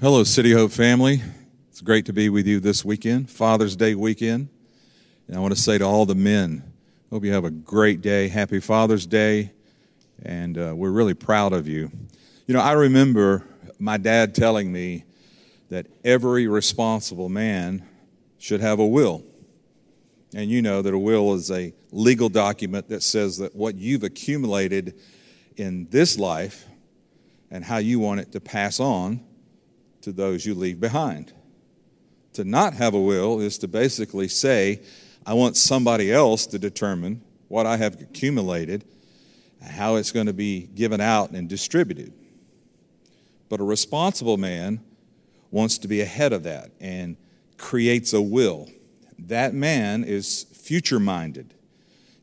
Hello, 0.00 0.24
City 0.24 0.50
Hope 0.50 0.72
family. 0.72 1.22
It's 1.70 1.80
great 1.80 2.04
to 2.06 2.12
be 2.12 2.28
with 2.28 2.48
you 2.48 2.58
this 2.58 2.84
weekend, 2.84 3.30
Father's 3.30 3.76
Day 3.76 3.94
weekend. 3.94 4.48
And 5.28 5.36
I 5.36 5.40
want 5.40 5.54
to 5.54 5.60
say 5.60 5.78
to 5.78 5.84
all 5.84 6.04
the 6.04 6.16
men, 6.16 6.64
hope 7.10 7.24
you 7.24 7.32
have 7.32 7.44
a 7.44 7.50
great 7.50 8.02
day. 8.02 8.26
Happy 8.26 8.58
Father's 8.58 9.06
Day. 9.06 9.52
And 10.20 10.58
uh, 10.58 10.72
we're 10.74 10.90
really 10.90 11.14
proud 11.14 11.52
of 11.52 11.68
you. 11.68 11.92
You 12.46 12.54
know, 12.54 12.60
I 12.60 12.72
remember 12.72 13.44
my 13.78 13.96
dad 13.96 14.34
telling 14.34 14.72
me 14.72 15.04
that 15.70 15.86
every 16.04 16.48
responsible 16.48 17.28
man 17.28 17.86
should 18.38 18.60
have 18.60 18.80
a 18.80 18.86
will. 18.86 19.22
And 20.34 20.50
you 20.50 20.60
know 20.60 20.82
that 20.82 20.92
a 20.92 20.98
will 20.98 21.34
is 21.34 21.52
a 21.52 21.72
legal 21.92 22.28
document 22.28 22.88
that 22.88 23.04
says 23.04 23.38
that 23.38 23.54
what 23.54 23.76
you've 23.76 24.02
accumulated 24.02 24.98
in 25.56 25.86
this 25.90 26.18
life 26.18 26.66
and 27.48 27.64
how 27.64 27.76
you 27.76 28.00
want 28.00 28.20
it 28.20 28.32
to 28.32 28.40
pass 28.40 28.80
on 28.80 29.24
to 30.04 30.12
those 30.12 30.46
you 30.46 30.54
leave 30.54 30.80
behind. 30.80 31.32
To 32.34 32.44
not 32.44 32.74
have 32.74 32.94
a 32.94 33.00
will 33.00 33.40
is 33.40 33.58
to 33.58 33.68
basically 33.68 34.28
say, 34.28 34.80
I 35.26 35.34
want 35.34 35.56
somebody 35.56 36.12
else 36.12 36.46
to 36.46 36.58
determine 36.58 37.22
what 37.48 37.66
I 37.66 37.76
have 37.76 38.00
accumulated, 38.00 38.84
how 39.62 39.96
it's 39.96 40.12
going 40.12 40.26
to 40.26 40.32
be 40.32 40.68
given 40.74 41.00
out 41.00 41.30
and 41.30 41.48
distributed. 41.48 42.12
But 43.48 43.60
a 43.60 43.64
responsible 43.64 44.36
man 44.36 44.80
wants 45.50 45.78
to 45.78 45.88
be 45.88 46.00
ahead 46.00 46.32
of 46.32 46.42
that 46.42 46.72
and 46.80 47.16
creates 47.56 48.12
a 48.12 48.20
will. 48.20 48.68
That 49.18 49.54
man 49.54 50.04
is 50.04 50.44
future 50.52 50.98
minded. 50.98 51.54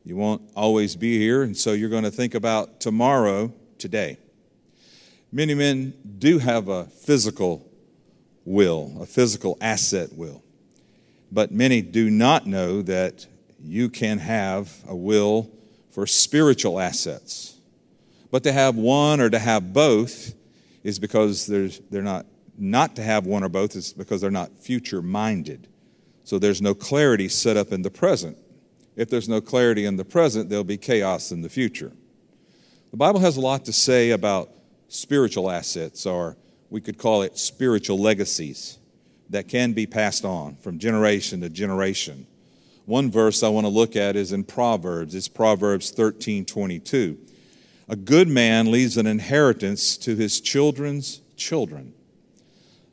You 0.04 0.16
won't 0.16 0.42
always 0.54 0.94
be 0.96 1.18
here, 1.18 1.42
and 1.42 1.56
so 1.56 1.72
you're 1.72 1.88
going 1.88 2.04
to 2.04 2.10
think 2.10 2.34
about 2.34 2.80
tomorrow 2.80 3.52
today. 3.78 4.18
Many 5.32 5.54
men 5.54 5.94
do 6.18 6.38
have 6.38 6.68
a 6.68 6.84
physical 6.84 7.71
will, 8.44 8.92
a 9.00 9.06
physical 9.06 9.56
asset 9.60 10.12
will. 10.12 10.42
But 11.30 11.50
many 11.50 11.80
do 11.82 12.10
not 12.10 12.46
know 12.46 12.82
that 12.82 13.26
you 13.62 13.88
can 13.88 14.18
have 14.18 14.82
a 14.86 14.94
will 14.94 15.50
for 15.90 16.06
spiritual 16.06 16.80
assets. 16.80 17.56
But 18.30 18.42
to 18.44 18.52
have 18.52 18.76
one 18.76 19.20
or 19.20 19.30
to 19.30 19.38
have 19.38 19.72
both 19.72 20.34
is 20.82 20.98
because 20.98 21.46
they're 21.46 22.02
not, 22.02 22.26
not 22.58 22.96
to 22.96 23.02
have 23.02 23.26
one 23.26 23.44
or 23.44 23.48
both 23.48 23.76
is 23.76 23.92
because 23.92 24.20
they're 24.20 24.30
not 24.30 24.58
future 24.58 25.02
minded. 25.02 25.68
So 26.24 26.38
there's 26.38 26.62
no 26.62 26.74
clarity 26.74 27.28
set 27.28 27.56
up 27.56 27.72
in 27.72 27.82
the 27.82 27.90
present. 27.90 28.38
If 28.96 29.08
there's 29.08 29.28
no 29.28 29.40
clarity 29.40 29.84
in 29.84 29.96
the 29.96 30.04
present, 30.04 30.48
there'll 30.48 30.64
be 30.64 30.76
chaos 30.76 31.32
in 31.32 31.42
the 31.42 31.48
future. 31.48 31.92
The 32.90 32.96
Bible 32.96 33.20
has 33.20 33.36
a 33.36 33.40
lot 33.40 33.64
to 33.66 33.72
say 33.72 34.10
about 34.10 34.50
spiritual 34.88 35.50
assets 35.50 36.04
or 36.04 36.36
we 36.72 36.80
could 36.80 36.96
call 36.96 37.20
it 37.20 37.36
spiritual 37.36 37.98
legacies 37.98 38.78
that 39.28 39.46
can 39.46 39.74
be 39.74 39.86
passed 39.86 40.24
on 40.24 40.56
from 40.56 40.78
generation 40.78 41.42
to 41.42 41.50
generation. 41.50 42.26
One 42.86 43.10
verse 43.10 43.42
I 43.42 43.50
want 43.50 43.66
to 43.66 43.68
look 43.68 43.94
at 43.94 44.16
is 44.16 44.32
in 44.32 44.44
Proverbs. 44.44 45.14
It's 45.14 45.28
Proverbs 45.28 45.90
13 45.90 46.46
22. 46.46 47.18
A 47.90 47.96
good 47.96 48.26
man 48.26 48.70
leaves 48.70 48.96
an 48.96 49.06
inheritance 49.06 49.98
to 49.98 50.16
his 50.16 50.40
children's 50.40 51.20
children. 51.36 51.92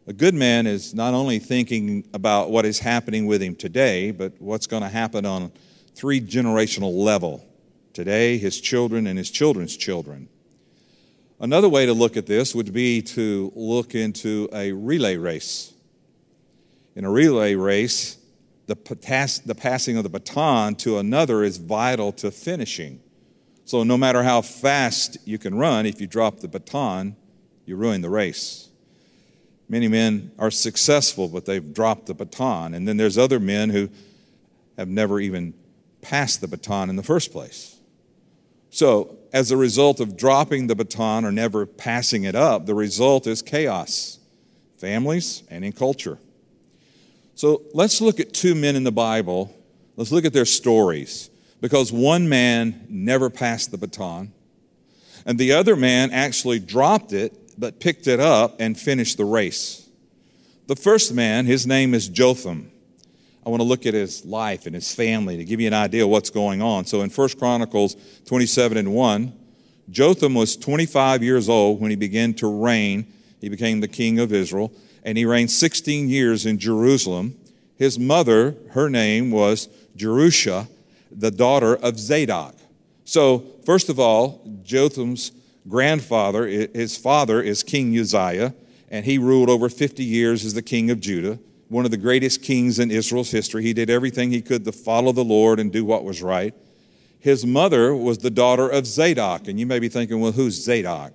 A 0.07 0.13
good 0.13 0.35
man 0.35 0.67
is 0.67 0.94
not 0.94 1.13
only 1.13 1.39
thinking 1.39 2.05
about 2.13 2.52
what 2.52 2.66
is 2.66 2.80
happening 2.80 3.27
with 3.27 3.41
him 3.41 3.55
today, 3.55 4.11
but 4.11 4.33
what's 4.39 4.67
going 4.67 4.83
to 4.83 4.89
happen 4.89 5.25
on 5.25 5.53
three 5.95 6.19
generational 6.19 6.94
level 6.94 7.47
today, 7.94 8.38
his 8.38 8.59
children, 8.59 9.07
and 9.07 9.17
his 9.17 9.31
children's 9.31 9.77
children. 9.77 10.27
Another 11.40 11.70
way 11.70 11.86
to 11.86 11.94
look 11.94 12.18
at 12.18 12.26
this 12.26 12.54
would 12.54 12.73
be 12.73 13.02
to 13.02 13.52
look 13.56 13.95
into 13.95 14.50
a 14.54 14.73
relay 14.73 15.16
race. 15.16 15.73
In 16.96 17.06
a 17.06 17.12
relay 17.12 17.56
race, 17.56 18.18
the, 18.68 18.76
pass, 18.76 19.40
the 19.40 19.56
passing 19.56 19.96
of 19.96 20.04
the 20.04 20.09
baton 20.09 20.76
to 20.76 20.98
another 20.98 21.44
is 21.44 21.58
vital 21.58 22.12
to 22.14 22.30
finishing. 22.30 23.00
So, 23.63 23.84
no 23.84 23.97
matter 23.97 24.24
how 24.24 24.41
fast 24.41 25.18
you 25.25 25.38
can 25.38 25.56
run, 25.56 25.86
if 25.86 26.02
you 26.02 26.08
drop 26.08 26.40
the 26.40 26.47
baton, 26.47 27.16
you 27.66 27.75
ruin 27.78 28.02
the 28.02 28.09
race. 28.09 28.68
Many 29.69 29.88
men 29.88 30.31
are 30.40 30.52
successful, 30.52 31.28
but 31.28 31.46
they've 31.46 31.74
dropped 31.74 32.08
the 32.08 32.16
baton. 32.16 32.74
And 32.74 32.88
then 32.88 32.97
there's 32.97 33.18
other 33.18 33.40
men 33.40 33.69
who 33.69 33.90
have 34.78 34.88
never 34.90 35.19
even 35.19 35.53
passed 36.02 36.42
the 36.42 36.47
baton 36.47 36.90
in 36.90 36.96
the 36.96 37.03
first 37.03 37.31
place. 37.31 37.78
So, 38.69 39.18
as 39.34 39.52
a 39.52 39.57
result 39.57 40.00
of 40.00 40.18
dropping 40.18 40.68
the 40.68 40.75
baton 40.75 41.25
or 41.25 41.31
never 41.31 41.66
passing 41.66 42.24
it 42.24 42.35
up, 42.35 42.66
the 42.66 42.75
result 42.75 43.28
is 43.28 43.41
chaos, 43.41 44.19
families 44.78 45.44
and 45.50 45.63
in 45.66 45.72
culture. 45.72 46.19
So, 47.35 47.63
let's 47.74 48.02
look 48.02 48.19
at 48.19 48.34
two 48.34 48.56
men 48.56 48.75
in 48.75 48.84
the 48.84 48.91
Bible. 48.91 49.56
Let's 49.96 50.12
look 50.12 50.25
at 50.25 50.34
their 50.34 50.46
stories 50.46 51.30
because 51.62 51.91
one 51.91 52.30
man 52.30 52.85
never 52.90 53.30
passed 53.30 53.72
the 53.72 53.78
baton, 53.78 54.34
and 55.25 55.38
the 55.38 55.51
other 55.51 55.75
man 55.75 56.12
actually 56.12 56.59
dropped 56.59 57.12
it 57.12 57.36
but 57.59 57.80
picked 57.80 58.07
it 58.07 58.19
up 58.19 58.56
and 58.59 58.80
finished 58.80 59.18
the 59.18 59.25
race. 59.25 59.90
The 60.68 60.75
first 60.75 61.13
man, 61.13 61.46
his 61.46 61.68
name 61.68 61.94
is 61.94 62.07
Jotham. 62.07 62.72
I 63.45 63.50
want 63.50 63.61
to 63.61 63.67
look 63.67 63.85
at 63.85 63.94
his 63.94 64.25
life 64.25 64.66
and 64.66 64.75
his 64.75 64.94
family 64.94 65.38
to 65.38 65.45
give 65.45 65.61
you 65.61 65.67
an 65.67 65.73
idea 65.73 66.03
of 66.03 66.09
what's 66.09 66.29
going 66.29 66.61
on. 66.61 66.85
So 66.85 67.01
in 67.01 67.09
1 67.09 67.29
Chronicles 67.39 67.95
27 68.25 68.77
and 68.77 68.94
1, 68.94 69.33
Jotham 69.89 70.35
was 70.35 70.57
25 70.57 71.23
years 71.23 71.50
old 71.50 71.81
when 71.81 71.89
he 71.89 71.95
began 71.95 72.33
to 72.35 72.47
reign. 72.47 73.11
He 73.41 73.50
became 73.50 73.79
the 73.79 73.88
king 73.88 74.19
of 74.19 74.33
Israel, 74.33 74.72
and 75.03 75.17
he 75.17 75.25
reigned 75.25 75.51
16 75.51 76.09
years 76.09 76.45
in 76.45 76.59
Jerusalem. 76.59 77.35
His 77.75 77.97
mother, 77.97 78.55
her 78.72 78.89
name 78.89 79.31
was 79.31 79.69
Jerusha, 79.95 80.67
the 81.09 81.31
daughter 81.31 81.75
of 81.77 81.97
Zadok. 81.97 82.56
So, 83.06 83.45
first 83.66 83.89
of 83.89 84.00
all, 84.00 84.45
Jotham's 84.63 85.31
grandfather, 85.67 86.45
his 86.45 86.97
father 86.97 87.41
is 87.41 87.63
King 87.63 87.97
Uzziah, 87.97 88.53
and 88.89 89.06
he 89.06 89.17
ruled 89.17 89.50
over 89.50 89.69
50 89.69 90.03
years 90.03 90.45
as 90.45 90.53
the 90.53 90.61
king 90.61 90.91
of 90.91 91.00
Judah 91.00 91.39
one 91.69 91.85
of 91.85 91.91
the 91.91 91.97
greatest 91.97 92.44
kings 92.44 92.80
in 92.80 92.91
Israel's 92.91 93.31
history. 93.31 93.63
He 93.63 93.74
did 93.74 93.90
everything 93.90 94.31
he 94.31 94.41
could 94.41 94.66
to 94.66 94.72
follow 94.72 95.12
the 95.12 95.24
Lord 95.24 95.59
and 95.59 95.72
do 95.72 95.85
what 95.85 96.03
was 96.03 96.22
right. 96.22 96.53
His 97.19 97.46
mother 97.46 97.96
was 97.96 98.18
the 98.18 98.31
daughter 98.31 98.68
of 98.68 98.88
Zadok. 98.88 99.47
And 99.47 99.59
you 99.59 99.66
may 99.66 99.80
be 99.80 99.90
thinking, 99.90 100.19
well, 100.19 100.31
who's 100.31 100.63
Zadok? 100.63 101.13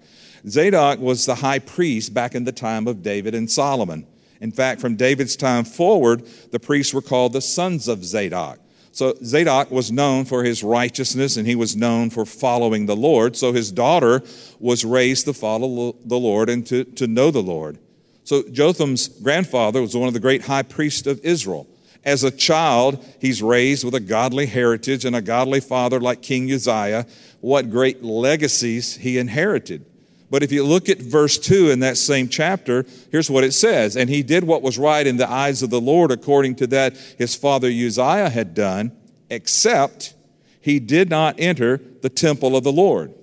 Zadok 0.48 1.00
was 1.00 1.26
the 1.26 1.36
high 1.36 1.58
priest 1.58 2.14
back 2.14 2.34
in 2.34 2.44
the 2.44 2.52
time 2.52 2.86
of 2.86 3.02
David 3.02 3.34
and 3.34 3.50
Solomon. 3.50 4.06
In 4.40 4.52
fact, 4.52 4.80
from 4.80 4.96
David's 4.96 5.36
time 5.36 5.64
forward, 5.64 6.26
the 6.50 6.60
priests 6.60 6.92
were 6.94 7.02
called 7.02 7.32
the 7.32 7.40
sons 7.40 7.88
of 7.88 8.04
Zadok. 8.04 8.58
So 8.92 9.14
Zadok 9.24 9.72
was 9.72 9.90
known 9.90 10.24
for 10.24 10.44
his 10.44 10.62
righteousness 10.62 11.36
and 11.36 11.48
he 11.48 11.56
was 11.56 11.74
known 11.74 12.10
for 12.10 12.24
following 12.24 12.86
the 12.86 12.94
Lord. 12.94 13.36
So 13.36 13.52
his 13.52 13.72
daughter 13.72 14.22
was 14.60 14.84
raised 14.84 15.24
to 15.24 15.32
follow 15.32 15.96
the 16.04 16.18
Lord 16.18 16.48
and 16.48 16.64
to, 16.68 16.84
to 16.84 17.08
know 17.08 17.32
the 17.32 17.42
Lord. 17.42 17.78
So 18.24 18.42
Jotham's 18.50 19.08
grandfather 19.08 19.80
was 19.80 19.96
one 19.96 20.08
of 20.08 20.14
the 20.14 20.20
great 20.20 20.42
high 20.42 20.62
priests 20.62 21.06
of 21.06 21.20
Israel. 21.24 21.66
As 22.04 22.24
a 22.24 22.30
child, 22.30 23.04
he's 23.20 23.42
raised 23.42 23.84
with 23.84 23.94
a 23.94 24.00
godly 24.00 24.46
heritage 24.46 25.04
and 25.04 25.16
a 25.16 25.22
godly 25.22 25.60
father 25.60 26.00
like 26.00 26.22
King 26.22 26.50
Uzziah. 26.50 27.06
What 27.40 27.70
great 27.70 28.02
legacies 28.02 28.96
he 28.96 29.18
inherited. 29.18 29.86
But 30.30 30.42
if 30.42 30.50
you 30.50 30.64
look 30.64 30.88
at 30.88 30.98
verse 30.98 31.38
2 31.38 31.70
in 31.70 31.80
that 31.80 31.96
same 31.96 32.28
chapter, 32.28 32.84
here's 33.10 33.30
what 33.30 33.44
it 33.44 33.52
says 33.52 33.96
And 33.96 34.10
he 34.10 34.22
did 34.22 34.44
what 34.44 34.62
was 34.62 34.78
right 34.78 35.06
in 35.06 35.16
the 35.16 35.30
eyes 35.30 35.62
of 35.62 35.70
the 35.70 35.80
Lord 35.80 36.10
according 36.10 36.56
to 36.56 36.66
that 36.68 36.96
his 37.18 37.34
father 37.34 37.68
Uzziah 37.68 38.30
had 38.30 38.54
done, 38.54 38.92
except 39.30 40.14
he 40.60 40.80
did 40.80 41.10
not 41.10 41.36
enter 41.38 41.80
the 42.02 42.08
temple 42.08 42.56
of 42.56 42.64
the 42.64 42.72
Lord. 42.72 43.14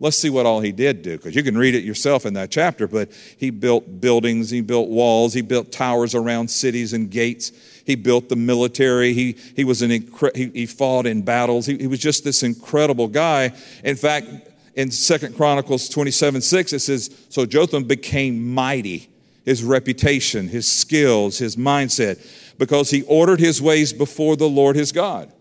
Let's 0.00 0.16
see 0.16 0.30
what 0.30 0.46
all 0.46 0.60
he 0.60 0.70
did 0.70 1.02
do, 1.02 1.16
because 1.16 1.34
you 1.34 1.42
can 1.42 1.58
read 1.58 1.74
it 1.74 1.82
yourself 1.82 2.24
in 2.24 2.34
that 2.34 2.50
chapter. 2.50 2.86
But 2.86 3.10
he 3.36 3.50
built 3.50 4.00
buildings, 4.00 4.50
he 4.50 4.60
built 4.60 4.88
walls, 4.88 5.34
he 5.34 5.42
built 5.42 5.72
towers 5.72 6.14
around 6.14 6.48
cities 6.48 6.92
and 6.92 7.10
gates. 7.10 7.50
He 7.84 7.96
built 7.96 8.28
the 8.28 8.36
military. 8.36 9.12
He, 9.12 9.36
he, 9.56 9.64
was 9.64 9.82
an 9.82 9.90
incre- 9.90 10.36
he, 10.36 10.50
he 10.50 10.66
fought 10.66 11.06
in 11.06 11.22
battles. 11.22 11.66
He, 11.66 11.78
he 11.78 11.86
was 11.88 11.98
just 11.98 12.22
this 12.22 12.42
incredible 12.44 13.08
guy. 13.08 13.52
In 13.82 13.96
fact, 13.96 14.28
in 14.74 14.92
Second 14.92 15.34
Chronicles 15.34 15.88
27 15.88 16.42
6, 16.42 16.72
it 16.74 16.78
says, 16.78 17.10
So 17.28 17.44
Jotham 17.44 17.84
became 17.84 18.54
mighty, 18.54 19.08
his 19.44 19.64
reputation, 19.64 20.46
his 20.46 20.70
skills, 20.70 21.38
his 21.38 21.56
mindset, 21.56 22.24
because 22.58 22.90
he 22.90 23.02
ordered 23.02 23.40
his 23.40 23.60
ways 23.60 23.92
before 23.92 24.36
the 24.36 24.48
Lord 24.48 24.76
his 24.76 24.92
God. 24.92 25.32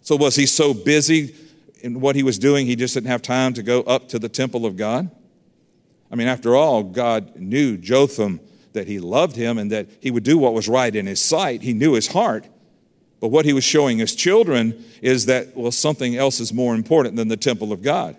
So 0.00 0.16
was 0.16 0.34
he 0.34 0.46
so 0.46 0.74
busy 0.74 1.36
in 1.82 2.00
what 2.00 2.16
he 2.16 2.22
was 2.22 2.38
doing, 2.38 2.66
he 2.66 2.76
just 2.76 2.94
didn't 2.94 3.08
have 3.08 3.22
time 3.22 3.54
to 3.54 3.62
go 3.62 3.82
up 3.82 4.08
to 4.08 4.18
the 4.18 4.28
temple 4.28 4.66
of 4.66 4.76
God? 4.76 5.10
I 6.10 6.16
mean, 6.16 6.28
after 6.28 6.56
all, 6.56 6.82
God 6.82 7.36
knew 7.36 7.76
Jotham 7.76 8.40
that 8.72 8.86
he 8.86 8.98
loved 8.98 9.36
him 9.36 9.58
and 9.58 9.70
that 9.72 9.88
he 10.00 10.10
would 10.10 10.24
do 10.24 10.38
what 10.38 10.54
was 10.54 10.68
right 10.68 10.94
in 10.94 11.06
his 11.06 11.20
sight. 11.20 11.62
He 11.62 11.72
knew 11.72 11.94
his 11.94 12.08
heart. 12.08 12.46
But 13.20 13.28
what 13.28 13.44
he 13.44 13.52
was 13.52 13.64
showing 13.64 13.98
his 13.98 14.14
children 14.14 14.84
is 15.02 15.26
that, 15.26 15.56
well, 15.56 15.72
something 15.72 16.16
else 16.16 16.40
is 16.40 16.52
more 16.52 16.74
important 16.74 17.16
than 17.16 17.28
the 17.28 17.36
temple 17.36 17.72
of 17.72 17.82
God. 17.82 18.16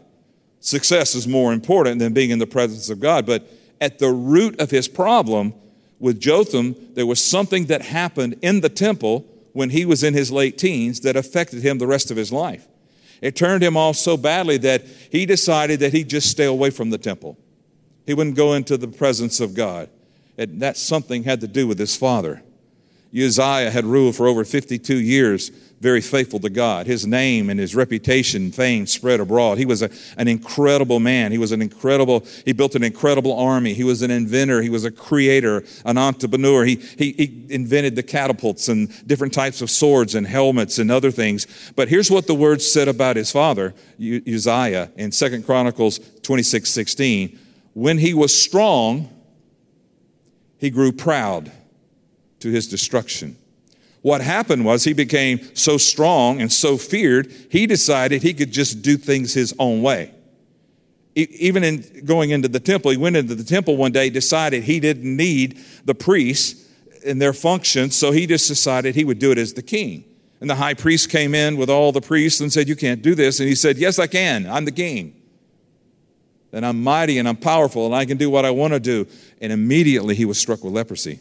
Success 0.59 1.15
is 1.15 1.27
more 1.27 1.53
important 1.53 1.99
than 1.99 2.13
being 2.13 2.29
in 2.29 2.39
the 2.39 2.47
presence 2.47 2.89
of 2.89 2.99
God. 2.99 3.25
But 3.25 3.49
at 3.79 3.97
the 3.97 4.11
root 4.11 4.59
of 4.59 4.69
his 4.69 4.87
problem 4.87 5.53
with 5.99 6.19
Jotham, 6.19 6.75
there 6.93 7.07
was 7.07 7.23
something 7.23 7.65
that 7.65 7.81
happened 7.81 8.37
in 8.41 8.61
the 8.61 8.69
temple 8.69 9.25
when 9.53 9.71
he 9.71 9.85
was 9.85 10.03
in 10.03 10.13
his 10.13 10.31
late 10.31 10.57
teens 10.57 11.01
that 11.01 11.15
affected 11.15 11.63
him 11.63 11.77
the 11.77 11.87
rest 11.87 12.11
of 12.11 12.17
his 12.17 12.31
life. 12.31 12.67
It 13.21 13.35
turned 13.35 13.63
him 13.63 13.77
off 13.77 13.95
so 13.95 14.17
badly 14.17 14.57
that 14.57 14.83
he 15.11 15.25
decided 15.25 15.79
that 15.81 15.93
he'd 15.93 16.09
just 16.09 16.29
stay 16.29 16.45
away 16.45 16.71
from 16.71 16.89
the 16.89 16.97
temple. 16.97 17.37
He 18.05 18.15
wouldn't 18.15 18.35
go 18.35 18.53
into 18.53 18.77
the 18.77 18.87
presence 18.87 19.39
of 19.39 19.53
God. 19.53 19.89
And 20.37 20.61
that 20.61 20.75
something 20.75 21.23
had 21.23 21.41
to 21.41 21.47
do 21.47 21.67
with 21.67 21.77
his 21.77 21.95
father. 21.95 22.41
Uzziah 23.15 23.69
had 23.69 23.85
ruled 23.85 24.15
for 24.15 24.27
over 24.27 24.43
52 24.43 24.95
years 24.95 25.51
very 25.81 25.99
faithful 25.99 26.39
to 26.39 26.49
God. 26.49 26.85
His 26.85 27.07
name 27.07 27.49
and 27.49 27.59
his 27.59 27.75
reputation, 27.75 28.51
fame 28.51 28.85
spread 28.85 29.19
abroad. 29.19 29.57
He 29.57 29.65
was 29.65 29.81
a, 29.81 29.89
an 30.15 30.27
incredible 30.27 30.99
man. 30.99 31.31
He 31.31 31.39
was 31.39 31.51
an 31.51 31.61
incredible, 31.61 32.23
he 32.45 32.53
built 32.53 32.75
an 32.75 32.83
incredible 32.83 33.33
army. 33.33 33.73
He 33.73 33.83
was 33.83 34.03
an 34.03 34.11
inventor. 34.11 34.61
He 34.61 34.69
was 34.69 34.85
a 34.85 34.91
creator, 34.91 35.63
an 35.83 35.97
entrepreneur. 35.97 36.65
He, 36.65 36.75
he, 36.75 37.13
he 37.13 37.45
invented 37.49 37.95
the 37.95 38.03
catapults 38.03 38.69
and 38.69 38.89
different 39.07 39.33
types 39.33 39.63
of 39.63 39.71
swords 39.71 40.13
and 40.13 40.27
helmets 40.27 40.77
and 40.77 40.91
other 40.91 41.09
things. 41.09 41.47
But 41.75 41.89
here's 41.89 42.11
what 42.11 42.27
the 42.27 42.35
word 42.35 42.61
said 42.61 42.87
about 42.87 43.15
his 43.15 43.31
father, 43.31 43.73
Uzziah, 43.99 44.91
in 44.95 45.11
Second 45.11 45.47
Chronicles 45.47 45.99
26 46.21 46.69
16. 46.69 47.39
When 47.73 47.97
he 47.97 48.13
was 48.13 48.39
strong, 48.39 49.09
he 50.59 50.69
grew 50.69 50.91
proud 50.91 51.51
to 52.41 52.51
his 52.51 52.67
destruction. 52.67 53.35
What 54.01 54.21
happened 54.21 54.65
was 54.65 54.83
he 54.83 54.93
became 54.93 55.55
so 55.55 55.77
strong 55.77 56.41
and 56.41 56.51
so 56.51 56.77
feared, 56.77 57.31
he 57.51 57.67
decided 57.67 58.23
he 58.23 58.33
could 58.33 58.51
just 58.51 58.81
do 58.81 58.97
things 58.97 59.33
his 59.33 59.53
own 59.59 59.81
way. 59.81 60.13
Even 61.13 61.63
in 61.63 62.05
going 62.05 62.29
into 62.29 62.47
the 62.47 62.59
temple, 62.59 62.91
he 62.91 62.97
went 62.97 63.17
into 63.17 63.35
the 63.35 63.43
temple 63.43 63.77
one 63.77 63.91
day, 63.91 64.09
decided 64.09 64.63
he 64.63 64.79
didn't 64.79 65.15
need 65.15 65.59
the 65.85 65.93
priests 65.93 66.67
and 67.05 67.21
their 67.21 67.33
functions, 67.33 67.95
so 67.95 68.11
he 68.11 68.25
just 68.25 68.47
decided 68.47 68.95
he 68.95 69.03
would 69.03 69.19
do 69.19 69.31
it 69.31 69.37
as 69.37 69.53
the 69.53 69.61
king. 69.61 70.05
And 70.39 70.49
the 70.49 70.55
high 70.55 70.73
priest 70.73 71.09
came 71.09 71.35
in 71.35 71.57
with 71.57 71.69
all 71.69 71.91
the 71.91 72.01
priests 72.01 72.41
and 72.41 72.51
said, 72.51 72.67
You 72.67 72.75
can't 72.75 73.01
do 73.01 73.13
this. 73.13 73.39
And 73.39 73.47
he 73.47 73.53
said, 73.53 73.77
Yes, 73.77 73.99
I 73.99 74.07
can. 74.07 74.47
I'm 74.47 74.65
the 74.65 74.71
king. 74.71 75.15
And 76.51 76.65
I'm 76.65 76.83
mighty 76.83 77.19
and 77.19 77.27
I'm 77.27 77.37
powerful 77.37 77.85
and 77.85 77.95
I 77.95 78.05
can 78.05 78.17
do 78.17 78.29
what 78.29 78.43
I 78.43 78.51
want 78.51 78.73
to 78.73 78.79
do. 78.79 79.07
And 79.39 79.53
immediately 79.53 80.15
he 80.15 80.25
was 80.25 80.37
struck 80.37 80.63
with 80.63 80.73
leprosy. 80.73 81.19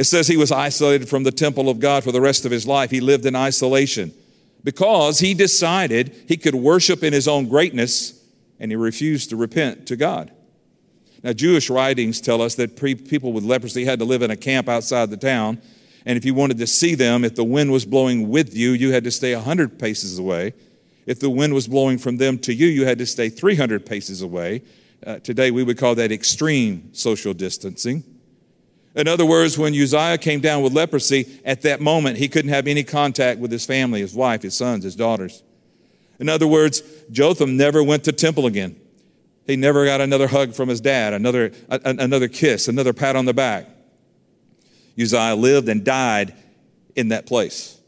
It 0.00 0.04
says 0.04 0.26
he 0.26 0.38
was 0.38 0.50
isolated 0.50 1.10
from 1.10 1.24
the 1.24 1.30
temple 1.30 1.68
of 1.68 1.78
God 1.78 2.04
for 2.04 2.10
the 2.10 2.22
rest 2.22 2.46
of 2.46 2.50
his 2.50 2.66
life. 2.66 2.90
He 2.90 3.02
lived 3.02 3.26
in 3.26 3.36
isolation 3.36 4.14
because 4.64 5.18
he 5.18 5.34
decided 5.34 6.24
he 6.26 6.38
could 6.38 6.54
worship 6.54 7.04
in 7.04 7.12
his 7.12 7.28
own 7.28 7.50
greatness 7.50 8.18
and 8.58 8.72
he 8.72 8.76
refused 8.76 9.28
to 9.28 9.36
repent 9.36 9.86
to 9.88 9.96
God. 9.96 10.32
Now, 11.22 11.34
Jewish 11.34 11.68
writings 11.68 12.22
tell 12.22 12.40
us 12.40 12.54
that 12.54 12.76
people 12.76 13.34
with 13.34 13.44
leprosy 13.44 13.84
had 13.84 13.98
to 13.98 14.06
live 14.06 14.22
in 14.22 14.30
a 14.30 14.38
camp 14.38 14.70
outside 14.70 15.10
the 15.10 15.18
town. 15.18 15.60
And 16.06 16.16
if 16.16 16.24
you 16.24 16.32
wanted 16.32 16.56
to 16.56 16.66
see 16.66 16.94
them, 16.94 17.22
if 17.22 17.34
the 17.34 17.44
wind 17.44 17.70
was 17.70 17.84
blowing 17.84 18.30
with 18.30 18.56
you, 18.56 18.70
you 18.70 18.92
had 18.92 19.04
to 19.04 19.10
stay 19.10 19.34
100 19.34 19.78
paces 19.78 20.18
away. 20.18 20.54
If 21.04 21.20
the 21.20 21.28
wind 21.28 21.52
was 21.52 21.68
blowing 21.68 21.98
from 21.98 22.16
them 22.16 22.38
to 22.38 22.54
you, 22.54 22.68
you 22.68 22.86
had 22.86 22.96
to 23.00 23.06
stay 23.06 23.28
300 23.28 23.84
paces 23.84 24.22
away. 24.22 24.62
Uh, 25.06 25.18
today, 25.18 25.50
we 25.50 25.62
would 25.62 25.76
call 25.76 25.94
that 25.96 26.10
extreme 26.10 26.94
social 26.94 27.34
distancing. 27.34 28.09
In 28.94 29.06
other 29.06 29.24
words, 29.24 29.56
when 29.56 29.72
Uzziah 29.72 30.18
came 30.18 30.40
down 30.40 30.62
with 30.62 30.72
leprosy, 30.72 31.40
at 31.44 31.62
that 31.62 31.80
moment, 31.80 32.16
he 32.16 32.28
couldn't 32.28 32.50
have 32.50 32.66
any 32.66 32.82
contact 32.82 33.38
with 33.38 33.52
his 33.52 33.64
family, 33.64 34.00
his 34.00 34.14
wife, 34.14 34.42
his 34.42 34.56
sons, 34.56 34.84
his 34.84 34.96
daughters. 34.96 35.42
In 36.18 36.28
other 36.28 36.46
words, 36.46 36.82
Jotham 37.10 37.56
never 37.56 37.82
went 37.82 38.04
to 38.04 38.12
temple 38.12 38.46
again. 38.46 38.76
He 39.46 39.56
never 39.56 39.84
got 39.84 40.00
another 40.00 40.26
hug 40.26 40.54
from 40.54 40.68
his 40.68 40.80
dad, 40.80 41.12
another, 41.12 41.52
a, 41.68 41.80
another 41.84 42.28
kiss, 42.28 42.68
another 42.68 42.92
pat 42.92 43.16
on 43.16 43.24
the 43.24 43.34
back. 43.34 43.68
Uzziah 45.00 45.34
lived 45.34 45.68
and 45.68 45.84
died 45.84 46.34
in 46.94 47.08
that 47.08 47.26
place. 47.26 47.80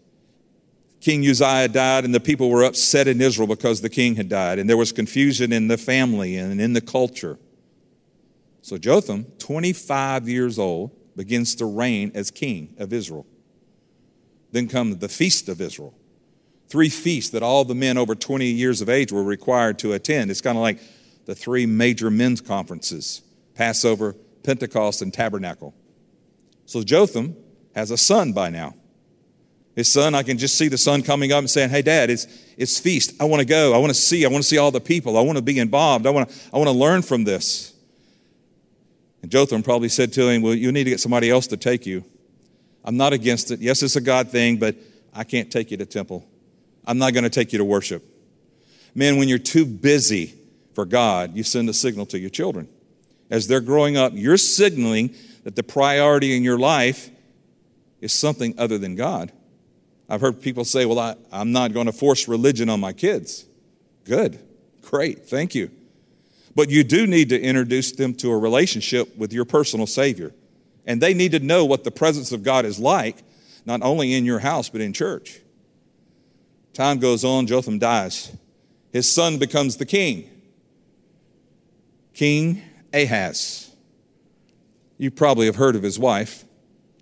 King 1.01 1.29
Uzziah 1.29 1.69
died, 1.69 2.05
and 2.05 2.15
the 2.15 2.21
people 2.21 2.49
were 2.49 2.63
upset 2.63 3.09
in 3.09 3.21
Israel 3.21 3.49
because 3.49 3.81
the 3.81 3.91
king 3.91 4.15
had 4.15 4.29
died, 4.29 4.61
and 4.61 4.71
there 4.71 4.77
was 4.77 4.93
confusion 4.93 5.53
in 5.53 5.67
the 5.67 5.77
family 5.77 6.37
and 6.37 6.61
in 6.61 6.75
the 6.75 6.81
culture. 6.81 7.39
So 8.63 8.79
Jotham, 8.79 9.25
25 9.39 10.29
years 10.29 10.59
old, 10.59 10.93
begins 11.17 11.57
to 11.57 11.67
reign 11.67 12.13
as 12.15 12.31
king 12.31 12.75
of 12.79 12.93
Israel. 12.93 13.27
Then 14.53 14.69
comes 14.69 14.99
the 14.99 15.09
feast 15.09 15.49
of 15.49 15.61
Israel. 15.61 15.95
Three 16.69 16.89
feasts 16.89 17.31
that 17.31 17.43
all 17.43 17.65
the 17.65 17.75
men 17.75 17.99
over 17.99 18.15
20 18.15 18.47
years 18.47 18.81
of 18.81 18.89
age 18.89 19.13
were 19.13 19.23
required 19.23 19.79
to 19.81 19.93
attend. 19.93 20.31
It's 20.31 20.41
kind 20.41 20.57
of 20.57 20.63
like 20.63 20.79
the 21.27 21.35
three 21.35 21.67
major 21.67 22.11
men's 22.11 22.41
conferences 22.41 23.23
Passover, 23.55 24.15
Pentecost, 24.43 25.03
and 25.03 25.13
Tabernacle. 25.13 25.75
So 26.65 26.83
Jotham 26.83 27.37
has 27.75 27.91
a 27.91 27.99
son 27.99 28.33
by 28.33 28.49
now. 28.49 28.75
His 29.75 29.91
son, 29.91 30.15
I 30.15 30.23
can 30.23 30.39
just 30.39 30.57
see 30.57 30.69
the 30.69 30.79
son 30.79 31.03
coming 31.03 31.33
up 31.33 31.41
and 31.41 31.51
saying, 31.51 31.71
Hey, 31.71 31.83
dad, 31.83 32.11
it's, 32.11 32.27
it's 32.57 32.79
feast. 32.79 33.21
I 33.21 33.25
want 33.25 33.41
to 33.41 33.47
go. 33.47 33.75
I 33.75 33.79
want 33.79 33.91
to 33.91 33.99
see. 33.99 34.25
I 34.25 34.29
want 34.29 34.43
to 34.43 34.49
see 34.49 34.59
all 34.59 34.71
the 34.71 34.81
people. 34.81 35.17
I 35.17 35.21
want 35.23 35.37
to 35.37 35.43
be 35.43 35.59
involved. 35.59 36.07
I 36.07 36.11
want 36.11 36.29
to, 36.29 36.35
I 36.53 36.59
want 36.59 36.69
to 36.69 36.77
learn 36.77 37.03
from 37.03 37.25
this. 37.25 37.72
And 39.23 39.31
Jotham 39.31 39.63
probably 39.63 39.89
said 39.89 40.13
to 40.15 40.29
him, 40.29 40.43
Well, 40.43 40.55
you 40.55 40.73
need 40.73 40.85
to 40.85 40.91
get 40.91 41.01
somebody 41.01 41.31
else 41.31 41.47
to 41.49 41.57
take 41.57 41.87
you. 41.87 42.05
I'm 42.85 42.97
not 42.97 43.13
against 43.13 43.51
it. 43.51 43.61
Yes, 43.61 43.83
it's 43.83 43.97
a 43.97 44.01
God 44.01 44.29
thing, 44.29 44.57
but 44.57 44.75
I 45.15 45.25
can't 45.25 45.51
take 45.51 45.71
you 45.71 45.77
to 45.77 45.87
temple. 45.87 46.27
I'm 46.85 46.99
not 46.99 47.13
going 47.13 47.25
to 47.25 47.31
take 47.31 47.53
you 47.53 47.59
to 47.59 47.65
worship. 47.65 48.05
Man, 48.95 49.17
when 49.17 49.29
you're 49.29 49.39
too 49.39 49.65
busy 49.65 50.35
for 50.75 50.85
God, 50.85 51.37
you 51.37 51.45
send 51.45 51.69
a 51.69 51.73
signal 51.73 52.07
to 52.07 52.19
your 52.19 52.31
children. 52.31 52.69
As 53.31 53.47
they're 53.47 53.61
growing 53.61 53.97
up, 53.97 54.13
you're 54.15 54.37
signaling 54.37 55.15
that 55.45 55.57
the 55.57 55.63
priority 55.63 56.37
in 56.37 56.43
your 56.43 56.59
life 56.59 57.11
is 58.01 58.13
something 58.13 58.55
other 58.59 58.79
than 58.79 58.97
God. 58.97 59.33
I've 60.09 60.21
heard 60.21 60.43
people 60.43 60.65
say, 60.65 60.85
Well, 60.85 60.99
I, 60.99 61.15
am 61.33 61.53
not 61.53 61.73
going 61.73 61.87
to 61.87 61.93
force 61.93 62.27
religion 62.27 62.69
on 62.69 62.81
my 62.81 62.93
kids. 62.93 63.47
Good. 64.05 64.41
Great. 64.83 65.27
Thank 65.27 65.55
you. 65.55 65.71
But 66.55 66.71
you 66.71 66.85
do 66.85 67.07
need 67.07 67.29
to 67.31 67.41
introduce 67.41 67.93
them 67.93 68.15
to 68.17 68.31
a 68.31 68.39
relationship 68.39 69.17
with 69.17 69.33
your 69.33 69.45
personal 69.45 69.87
Savior. 69.87 70.33
And 70.87 71.01
they 71.01 71.15
need 71.15 71.33
to 71.33 71.41
know 71.41 71.65
what 71.65 71.85
the 71.85 71.91
presence 71.91 72.33
of 72.33 72.43
God 72.43 72.65
is 72.65 72.79
like, 72.79 73.23
not 73.65 73.83
only 73.83 74.13
in 74.13 74.25
your 74.25 74.41
house, 74.41 74.69
but 74.69 74.81
in 74.81 74.93
church. 74.93 75.41
Time 76.73 76.99
goes 76.99 77.25
on, 77.25 77.47
Jotham 77.47 77.79
dies. 77.79 78.35
His 78.93 79.09
son 79.09 79.39
becomes 79.39 79.77
the 79.77 79.87
king, 79.87 80.29
King 82.13 82.63
Ahaz. 82.93 83.71
You 84.99 85.11
probably 85.11 85.47
have 85.47 85.57
heard 85.57 85.77
of 85.77 85.83
his 85.83 85.99
wife, 85.99 86.45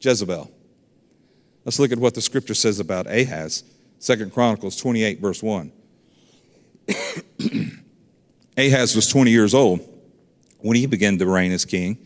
Jezebel. 0.01 0.51
Let's 1.65 1.79
look 1.79 1.93
at 1.93 1.99
what 1.99 2.15
the 2.15 2.21
scripture 2.21 2.55
says 2.55 2.81
about 2.81 3.07
Ahaz. 3.07 3.65
Second 3.99 4.33
Chronicles 4.33 4.77
28, 4.77 5.21
verse 5.21 5.43
1. 5.43 5.73
Ahaz 8.61 8.95
was 8.95 9.07
20 9.09 9.31
years 9.31 9.55
old 9.55 9.81
when 10.59 10.77
he 10.77 10.87
began 10.87 11.19
to 11.19 11.27
reign 11.27 11.53
as 11.53 11.65
king. 11.65 11.99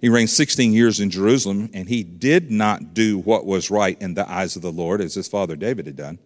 He 0.00 0.08
reigned 0.08 0.30
16 0.30 0.72
years 0.72 0.98
in 0.98 1.10
Jerusalem, 1.10 1.70
and 1.72 1.88
he 1.88 2.02
did 2.02 2.50
not 2.50 2.94
do 2.94 3.18
what 3.18 3.46
was 3.46 3.70
right 3.70 4.00
in 4.00 4.14
the 4.14 4.28
eyes 4.28 4.56
of 4.56 4.62
the 4.62 4.72
Lord, 4.72 5.00
as 5.00 5.14
his 5.14 5.28
father 5.28 5.56
David 5.56 5.86
had 5.86 5.96
done. 5.96 6.18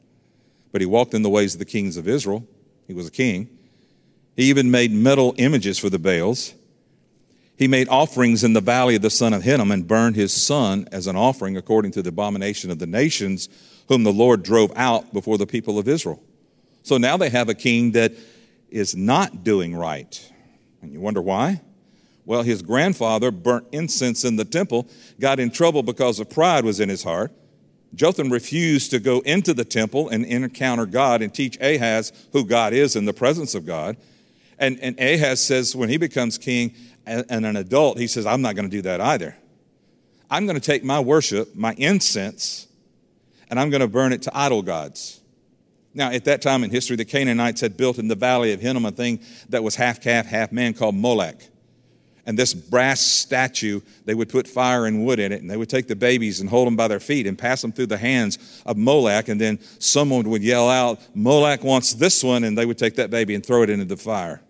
But 0.73 0.81
he 0.81 0.87
walked 0.87 1.13
in 1.13 1.23
the 1.23 1.31
ways 1.31 1.55
of 1.55 1.59
the 1.59 1.65
kings 1.65 1.97
of 1.97 2.09
Israel. 2.09 2.47
He 2.87 2.95
was 2.95 3.09
a 3.09 3.11
king. 3.11 3.49
He 4.37 4.45
even 4.45 4.71
made 4.71 4.93
metal 4.93 5.35
images 5.39 5.79
for 5.79 5.91
the 5.91 5.99
Baals. 5.99 6.55
He 7.57 7.69
made 7.69 7.89
offerings 7.89 8.43
in 8.43 8.53
the 8.53 8.61
valley 8.61 8.97
of 8.97 9.03
the 9.03 9.11
son 9.11 9.33
of 9.33 9.43
Hinnom 9.43 9.71
and 9.71 9.87
burned 9.87 10.17
his 10.17 10.33
son 10.33 10.89
as 10.91 11.07
an 11.07 11.17
offering 11.17 11.57
according 11.57 11.93
to 11.93 12.03
the 12.03 12.09
abomination 12.09 12.71
of 12.71 12.79
the 12.79 12.87
nations, 12.87 13.49
whom 13.89 14.03
the 14.03 14.13
Lord 14.13 14.43
drove 14.43 14.73
out 14.77 15.13
before 15.13 15.39
the 15.39 15.47
people 15.47 15.79
of 15.79 15.89
Israel. 15.89 16.23
So 16.83 16.97
now 16.97 17.17
they 17.17 17.31
have 17.31 17.49
a 17.49 17.55
king 17.55 17.93
that 17.93 18.13
is 18.75 18.97
not 18.97 19.45
doing 19.45 19.75
right. 19.75 20.33
And 20.83 20.93
you 20.93 21.01
wonder 21.01 21.23
why? 21.23 21.63
Well, 22.27 22.43
his 22.43 22.61
grandfather 22.61 23.31
burnt 23.31 23.69
incense 23.71 24.25
in 24.25 24.35
the 24.35 24.45
temple, 24.45 24.89
got 25.21 25.39
in 25.39 25.53
trouble 25.53 25.85
because 25.85 26.19
of 26.19 26.29
pride 26.29 26.65
was 26.65 26.81
in 26.81 26.89
his 26.89 27.05
heart. 27.05 27.31
Jotham 27.95 28.33
refused 28.33 28.91
to 28.91 28.99
go 28.99 29.21
into 29.21 29.55
the 29.55 29.65
temple 29.65 30.09
and 30.09 30.25
encounter 30.25 30.87
God 30.87 31.23
and 31.23 31.33
teach 31.33 31.57
Ahaz 31.61 32.13
who 32.33 32.45
God 32.45 32.73
is 32.73 32.97
in 32.97 33.05
the 33.05 33.13
presence 33.13 33.55
of 33.55 33.65
God. 33.65 33.97
And, 34.59 34.81
and 34.81 34.99
Ahaz 34.99 35.45
says 35.45 35.77
when 35.77 35.89
he 35.89 35.97
becomes 35.97 36.37
king 36.37 36.75
and, 37.07 37.25
and 37.31 37.47
an 37.47 37.55
adult, 37.55 37.99
he 37.99 38.09
says, 38.09 38.27
I'm 38.27 38.43
not 38.43 38.57
going 38.57 38.69
to 38.69 38.77
do 38.77 38.83
that 38.83 39.01
either. 39.01 39.37
I'm 40.29 40.47
going 40.47 40.59
to 40.59 40.67
take 40.67 40.83
my 40.83 40.99
worship, 40.99 41.55
my 41.55 41.75
incense, 41.79 42.67
and 43.49 43.61
I'm 43.61 43.71
going 43.71 43.83
to 43.83 43.89
burn 43.89 44.13
it 44.13 44.23
to 44.23 44.37
idol 44.37 44.63
gods. 44.63 45.21
Now, 45.95 46.11
at 46.11 46.25
that 46.25 46.43
time 46.43 46.65
in 46.65 46.71
history, 46.71 46.97
the 46.97 47.05
Canaanites 47.05 47.61
had 47.61 47.77
built 47.77 47.99
in 47.99 48.09
the 48.09 48.17
valley 48.17 48.53
of 48.53 48.61
Hinnom 48.61 48.85
a 48.85 48.91
thing 48.91 49.21
that 49.49 49.63
was 49.63 49.77
half 49.77 50.01
calf, 50.01 50.27
half 50.27 50.51
man 50.51 50.75
called 50.75 50.97
Molech. 50.97 51.49
And 52.27 52.39
this 52.39 52.55
brass 52.55 53.01
statue, 53.01 53.81
they 54.05 54.15
would 54.15 54.29
put 54.31 54.49
fire 54.49 54.87
and 54.87 55.05
wood 55.05 55.21
in 55.21 55.31
it, 55.31 55.43
and 55.43 55.51
they 55.51 55.57
would 55.57 55.69
take 55.69 55.87
the 55.87 55.95
babies 55.95 56.41
and 56.41 56.49
hold 56.49 56.67
them 56.67 56.75
by 56.75 56.89
their 56.89 57.01
feet 57.01 57.27
and 57.27 57.39
pass 57.39 57.61
them 57.63 57.71
through 57.71 57.87
the 57.87 57.99
hands 57.99 58.63
of 58.65 58.77
Molech. 58.77 59.29
And 59.29 59.41
then 59.41 59.61
someone 59.79 60.29
would 60.31 60.43
yell 60.43 60.69
out, 60.69 61.01
Molech 61.15 61.63
wants 61.63 61.95
this 61.95 62.25
one, 62.25 62.43
and 62.43 62.57
they 62.57 62.67
would 62.67 62.79
take 62.79 62.97
that 62.97 63.11
baby 63.11 63.35
and 63.35 63.45
throw 63.45 63.63
it 63.63 63.71
into 63.71 63.85
the 63.85 63.97
fire. 63.97 64.41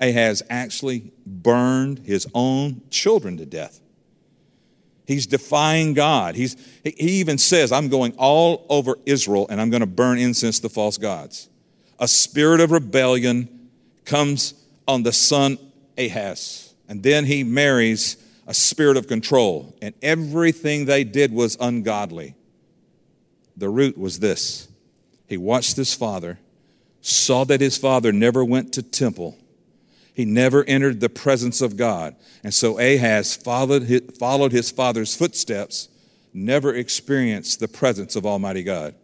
Ahaz 0.00 0.42
actually 0.50 1.12
burned 1.24 2.00
his 2.00 2.26
own 2.34 2.82
children 2.90 3.36
to 3.36 3.46
death. 3.46 3.80
He's 5.06 5.26
defying 5.26 5.94
God. 5.94 6.34
He's, 6.34 6.56
he 6.82 7.20
even 7.20 7.38
says, 7.38 7.70
I'm 7.70 7.88
going 7.88 8.12
all 8.18 8.66
over 8.68 8.98
Israel 9.06 9.46
and 9.48 9.60
I'm 9.60 9.70
going 9.70 9.80
to 9.80 9.86
burn 9.86 10.18
incense 10.18 10.58
to 10.60 10.68
false 10.68 10.98
gods. 10.98 11.48
A 11.98 12.08
spirit 12.08 12.60
of 12.60 12.72
rebellion 12.72 13.70
comes 14.04 14.54
on 14.88 15.04
the 15.04 15.12
son 15.12 15.58
Ahaz. 15.96 16.74
And 16.88 17.02
then 17.02 17.24
he 17.24 17.44
marries 17.44 18.16
a 18.46 18.54
spirit 18.54 18.96
of 18.96 19.06
control. 19.06 19.76
And 19.80 19.94
everything 20.02 20.84
they 20.84 21.04
did 21.04 21.32
was 21.32 21.56
ungodly. 21.60 22.34
The 23.56 23.68
root 23.68 23.96
was 23.96 24.18
this 24.18 24.68
he 25.26 25.36
watched 25.36 25.76
his 25.76 25.94
father, 25.94 26.38
saw 27.00 27.44
that 27.44 27.60
his 27.60 27.78
father 27.78 28.12
never 28.12 28.44
went 28.44 28.72
to 28.74 28.82
temple 28.82 29.38
he 30.16 30.24
never 30.24 30.64
entered 30.64 31.00
the 31.00 31.10
presence 31.10 31.60
of 31.60 31.76
God. 31.76 32.16
And 32.42 32.54
so 32.54 32.78
Ahaz 32.78 33.36
followed 33.36 33.82
his, 33.82 34.00
followed 34.18 34.50
his 34.50 34.70
father's 34.70 35.14
footsteps, 35.14 35.90
never 36.32 36.74
experienced 36.74 37.60
the 37.60 37.68
presence 37.68 38.16
of 38.16 38.24
Almighty 38.24 38.62
God. 38.62 38.94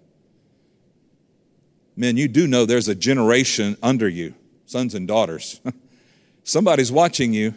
Men, 1.96 2.16
you 2.16 2.28
do 2.28 2.46
know 2.46 2.64
there's 2.64 2.88
a 2.88 2.94
generation 2.94 3.76
under 3.82 4.08
you, 4.08 4.34
sons 4.64 4.94
and 4.94 5.06
daughters. 5.06 5.60
Somebody's 6.44 6.90
watching 6.90 7.34
you. 7.34 7.52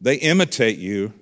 They 0.00 0.16
imitate 0.16 0.78
you. 0.78 1.12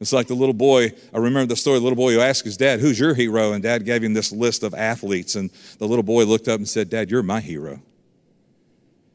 It's 0.00 0.14
like 0.14 0.28
the 0.28 0.34
little 0.34 0.54
boy, 0.54 0.94
I 1.12 1.18
remember 1.18 1.50
the 1.50 1.56
story, 1.56 1.80
the 1.80 1.84
little 1.84 1.96
boy 1.96 2.14
who 2.14 2.20
asked 2.20 2.46
his 2.46 2.56
dad, 2.56 2.80
Who's 2.80 2.98
your 2.98 3.12
hero? 3.12 3.52
And 3.52 3.62
dad 3.62 3.84
gave 3.84 4.02
him 4.02 4.14
this 4.14 4.32
list 4.32 4.62
of 4.62 4.72
athletes. 4.72 5.34
And 5.34 5.50
the 5.76 5.86
little 5.86 6.02
boy 6.02 6.24
looked 6.24 6.48
up 6.48 6.56
and 6.56 6.66
said, 6.66 6.88
Dad, 6.88 7.10
you're 7.10 7.22
my 7.22 7.40
hero. 7.40 7.82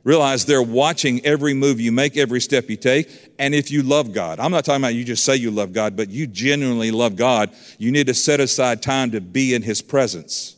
Realize 0.03 0.45
they're 0.45 0.61
watching 0.61 1.25
every 1.25 1.53
move 1.53 1.79
you 1.79 1.91
make, 1.91 2.17
every 2.17 2.41
step 2.41 2.69
you 2.69 2.75
take. 2.75 3.09
And 3.39 3.55
if 3.55 3.71
you 3.71 3.83
love 3.83 4.11
God, 4.11 4.37
I'm 4.39 4.51
not 4.51 4.65
talking 4.65 4.83
about 4.83 4.95
you 4.95 5.05
just 5.05 5.23
say 5.23 5.37
you 5.37 5.49
love 5.49 5.71
God, 5.71 5.95
but 5.95 6.09
you 6.09 6.27
genuinely 6.27 6.91
love 6.91 7.15
God, 7.15 7.51
you 7.77 7.91
need 7.91 8.07
to 8.07 8.13
set 8.13 8.41
aside 8.41 8.81
time 8.81 9.11
to 9.11 9.21
be 9.21 9.53
in 9.53 9.61
His 9.61 9.81
presence. 9.81 10.57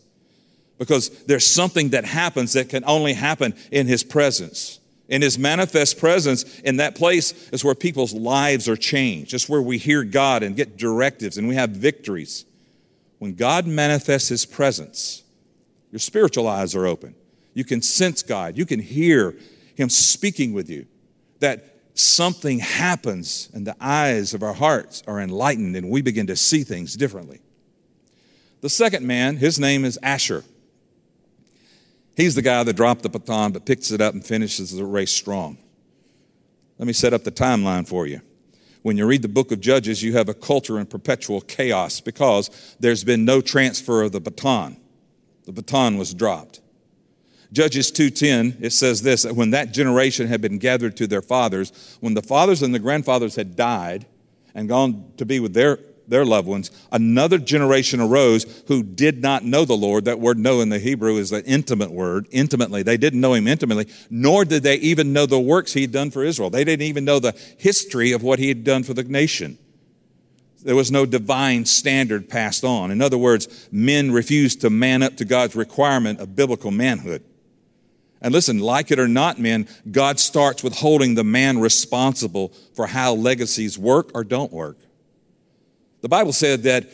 Because 0.79 1.09
there's 1.25 1.45
something 1.45 1.89
that 1.89 2.05
happens 2.05 2.53
that 2.53 2.69
can 2.69 2.83
only 2.85 3.13
happen 3.13 3.53
in 3.71 3.85
His 3.85 4.03
presence. 4.03 4.79
In 5.09 5.21
His 5.21 5.37
manifest 5.37 5.99
presence, 5.99 6.59
in 6.61 6.77
that 6.77 6.95
place 6.95 7.49
is 7.49 7.63
where 7.63 7.75
people's 7.75 8.13
lives 8.13 8.67
are 8.67 8.75
changed. 8.75 9.35
It's 9.35 9.47
where 9.47 9.61
we 9.61 9.77
hear 9.77 10.03
God 10.03 10.41
and 10.41 10.55
get 10.55 10.75
directives 10.75 11.37
and 11.37 11.47
we 11.47 11.53
have 11.53 11.69
victories. 11.69 12.45
When 13.19 13.35
God 13.35 13.67
manifests 13.67 14.29
His 14.29 14.45
presence, 14.45 15.23
your 15.91 15.99
spiritual 15.99 16.47
eyes 16.47 16.73
are 16.73 16.87
open. 16.87 17.13
You 17.55 17.63
can 17.63 17.81
sense 17.81 18.21
God. 18.21 18.55
You 18.55 18.67
can 18.67 18.79
hear 18.79 19.35
Him 19.73 19.89
speaking 19.89 20.53
with 20.53 20.69
you. 20.69 20.85
That 21.39 21.75
something 21.95 22.59
happens 22.59 23.49
and 23.53 23.65
the 23.65 23.75
eyes 23.79 24.33
of 24.33 24.43
our 24.43 24.53
hearts 24.53 25.01
are 25.07 25.19
enlightened 25.19 25.75
and 25.75 25.89
we 25.89 26.01
begin 26.01 26.27
to 26.27 26.35
see 26.35 26.63
things 26.63 26.95
differently. 26.95 27.39
The 28.61 28.69
second 28.69 29.07
man, 29.07 29.37
his 29.37 29.57
name 29.57 29.85
is 29.85 29.97
Asher. 30.03 30.43
He's 32.17 32.35
the 32.35 32.41
guy 32.41 32.63
that 32.63 32.75
dropped 32.75 33.03
the 33.03 33.09
baton 33.09 33.53
but 33.53 33.65
picks 33.65 33.91
it 33.91 34.01
up 34.01 34.13
and 34.13 34.25
finishes 34.25 34.71
the 34.71 34.83
race 34.83 35.11
strong. 35.11 35.57
Let 36.77 36.87
me 36.87 36.93
set 36.93 37.13
up 37.13 37.23
the 37.23 37.31
timeline 37.31 37.87
for 37.87 38.05
you. 38.05 38.21
When 38.81 38.97
you 38.97 39.05
read 39.07 39.21
the 39.21 39.29
book 39.29 39.51
of 39.51 39.61
Judges, 39.61 40.03
you 40.03 40.13
have 40.13 40.29
a 40.29 40.33
culture 40.33 40.79
in 40.79 40.85
perpetual 40.85 41.41
chaos 41.41 42.01
because 42.01 42.75
there's 42.79 43.03
been 43.03 43.25
no 43.25 43.41
transfer 43.41 44.03
of 44.03 44.11
the 44.11 44.19
baton. 44.19 44.77
The 45.45 45.53
baton 45.53 45.97
was 45.97 46.13
dropped. 46.13 46.59
Judges 47.55 47.89
2:10 47.89 48.57
it 48.59 48.73
says 48.73 49.01
this 49.01 49.23
that 49.23 49.33
when 49.33 49.51
that 49.51 49.71
generation 49.71 50.27
had 50.27 50.41
been 50.41 50.57
gathered 50.57 50.97
to 50.97 51.07
their 51.07 51.21
fathers 51.21 51.71
when 52.01 52.13
the 52.13 52.21
fathers 52.21 52.61
and 52.61 52.75
the 52.75 52.79
grandfathers 52.79 53.37
had 53.37 53.55
died 53.55 54.05
and 54.53 54.67
gone 54.67 55.05
to 55.15 55.25
be 55.25 55.39
with 55.39 55.53
their 55.53 55.79
their 56.05 56.25
loved 56.25 56.49
ones 56.49 56.69
another 56.91 57.37
generation 57.37 58.01
arose 58.01 58.45
who 58.67 58.83
did 58.83 59.21
not 59.21 59.45
know 59.45 59.63
the 59.63 59.73
Lord. 59.73 60.03
That 60.03 60.19
word 60.19 60.37
know 60.37 60.59
in 60.59 60.67
the 60.67 60.79
Hebrew 60.79 61.15
is 61.15 61.31
an 61.31 61.45
intimate 61.45 61.91
word 61.91 62.27
intimately. 62.29 62.83
They 62.83 62.97
didn't 62.97 63.21
know 63.21 63.33
him 63.33 63.47
intimately 63.47 63.87
nor 64.09 64.43
did 64.43 64.63
they 64.63 64.75
even 64.75 65.13
know 65.13 65.25
the 65.25 65.39
works 65.39 65.71
he 65.71 65.81
had 65.81 65.93
done 65.93 66.11
for 66.11 66.25
Israel. 66.25 66.49
They 66.49 66.65
didn't 66.65 66.85
even 66.85 67.05
know 67.05 67.19
the 67.19 67.39
history 67.57 68.11
of 68.11 68.21
what 68.21 68.37
he 68.37 68.49
had 68.49 68.65
done 68.65 68.83
for 68.83 68.93
the 68.93 69.05
nation. 69.05 69.57
There 70.61 70.75
was 70.75 70.91
no 70.91 71.05
divine 71.05 71.63
standard 71.63 72.27
passed 72.27 72.65
on. 72.65 72.91
In 72.91 73.01
other 73.01 73.17
words 73.17 73.69
men 73.71 74.11
refused 74.11 74.59
to 74.59 74.69
man 74.69 75.01
up 75.01 75.15
to 75.15 75.23
God's 75.23 75.55
requirement 75.55 76.19
of 76.19 76.35
biblical 76.35 76.71
manhood 76.71 77.23
and 78.21 78.33
listen, 78.33 78.59
like 78.59 78.91
it 78.91 78.99
or 78.99 79.07
not, 79.07 79.39
men, 79.39 79.67
God 79.91 80.19
starts 80.19 80.63
with 80.63 80.77
holding 80.77 81.15
the 81.15 81.23
man 81.23 81.59
responsible 81.59 82.53
for 82.73 82.87
how 82.87 83.13
legacies 83.13 83.77
work 83.77 84.11
or 84.13 84.23
don't 84.23 84.51
work. 84.51 84.77
The 86.01 86.09
Bible 86.09 86.33
said 86.33 86.63
that 86.63 86.89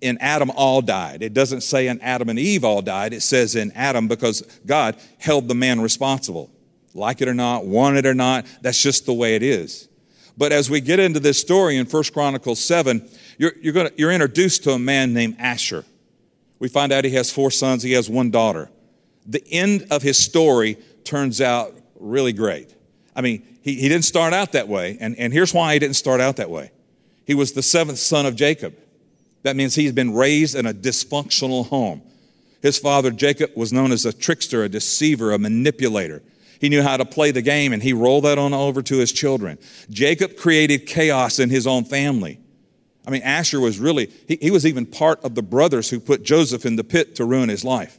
in 0.00 0.18
Adam 0.18 0.50
all 0.50 0.82
died. 0.82 1.22
It 1.22 1.32
doesn't 1.32 1.62
say 1.62 1.88
in 1.88 2.00
Adam 2.00 2.28
and 2.28 2.38
Eve 2.38 2.64
all 2.64 2.82
died. 2.82 3.12
It 3.12 3.22
says 3.22 3.56
in 3.56 3.72
Adam 3.72 4.08
because 4.08 4.42
God 4.66 4.96
held 5.18 5.48
the 5.48 5.54
man 5.54 5.80
responsible. 5.80 6.50
Like 6.92 7.20
it 7.20 7.28
or 7.28 7.34
not, 7.34 7.66
want 7.66 7.96
it 7.96 8.06
or 8.06 8.14
not, 8.14 8.46
that's 8.60 8.80
just 8.80 9.06
the 9.06 9.12
way 9.12 9.36
it 9.36 9.42
is. 9.42 9.88
But 10.36 10.52
as 10.52 10.68
we 10.68 10.80
get 10.80 11.00
into 11.00 11.20
this 11.20 11.38
story 11.38 11.76
in 11.76 11.86
1 11.86 12.04
Chronicles 12.12 12.62
7, 12.62 13.08
you're, 13.38 13.52
you're, 13.60 13.72
gonna, 13.72 13.90
you're 13.96 14.12
introduced 14.12 14.64
to 14.64 14.72
a 14.72 14.78
man 14.78 15.14
named 15.14 15.36
Asher. 15.38 15.84
We 16.58 16.68
find 16.68 16.92
out 16.92 17.04
he 17.04 17.10
has 17.12 17.32
four 17.32 17.50
sons, 17.50 17.82
he 17.82 17.92
has 17.92 18.10
one 18.10 18.30
daughter 18.30 18.70
the 19.26 19.44
end 19.50 19.86
of 19.90 20.02
his 20.02 20.18
story 20.18 20.78
turns 21.04 21.40
out 21.40 21.74
really 21.98 22.32
great. 22.32 22.74
I 23.16 23.20
mean, 23.20 23.46
he, 23.62 23.74
he 23.74 23.88
didn't 23.88 24.04
start 24.04 24.32
out 24.32 24.52
that 24.52 24.68
way, 24.68 24.98
and, 25.00 25.16
and 25.18 25.32
here's 25.32 25.54
why 25.54 25.72
he 25.72 25.78
didn't 25.78 25.96
start 25.96 26.20
out 26.20 26.36
that 26.36 26.50
way. 26.50 26.70
He 27.26 27.34
was 27.34 27.52
the 27.52 27.62
seventh 27.62 27.98
son 27.98 28.26
of 28.26 28.36
Jacob. 28.36 28.76
That 29.42 29.56
means 29.56 29.74
he's 29.74 29.92
been 29.92 30.14
raised 30.14 30.54
in 30.54 30.66
a 30.66 30.74
dysfunctional 30.74 31.68
home. 31.68 32.02
His 32.62 32.78
father, 32.78 33.10
Jacob, 33.10 33.50
was 33.56 33.72
known 33.72 33.92
as 33.92 34.06
a 34.06 34.12
trickster, 34.12 34.64
a 34.64 34.68
deceiver, 34.68 35.32
a 35.32 35.38
manipulator. 35.38 36.22
He 36.60 36.70
knew 36.70 36.82
how 36.82 36.96
to 36.96 37.04
play 37.04 37.30
the 37.30 37.42
game, 37.42 37.72
and 37.72 37.82
he 37.82 37.92
rolled 37.92 38.24
that 38.24 38.38
on 38.38 38.54
over 38.54 38.80
to 38.82 38.96
his 38.96 39.12
children. 39.12 39.58
Jacob 39.90 40.36
created 40.36 40.86
chaos 40.86 41.38
in 41.38 41.50
his 41.50 41.66
own 41.66 41.84
family. 41.84 42.40
I 43.06 43.10
mean, 43.10 43.22
Asher 43.22 43.60
was 43.60 43.78
really, 43.78 44.10
he, 44.26 44.38
he 44.40 44.50
was 44.50 44.64
even 44.64 44.86
part 44.86 45.22
of 45.22 45.34
the 45.34 45.42
brothers 45.42 45.90
who 45.90 46.00
put 46.00 46.22
Joseph 46.22 46.64
in 46.64 46.76
the 46.76 46.84
pit 46.84 47.16
to 47.16 47.24
ruin 47.24 47.50
his 47.50 47.64
life. 47.64 47.98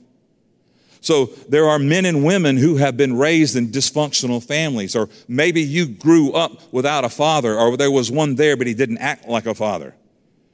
So 1.06 1.28
there 1.48 1.70
are 1.70 1.78
men 1.78 2.04
and 2.06 2.26
women 2.26 2.58
who 2.58 2.78
have 2.78 2.98
been 2.98 3.16
raised 3.16 3.56
in 3.56 3.68
dysfunctional 3.68 4.44
families, 4.44 4.96
or 4.96 5.08
maybe 5.28 5.62
you 5.62 5.86
grew 5.86 6.34
up 6.34 6.74
without 6.74 7.06
a 7.06 7.10
father, 7.10 7.56
or 7.56 7.78
there 7.78 7.92
was 7.92 8.10
one 8.10 8.34
there, 8.34 8.58
but 8.58 8.66
he 8.66 8.74
didn't 8.74 8.98
act 8.98 9.28
like 9.28 9.46
a 9.46 9.54
father. 9.54 9.94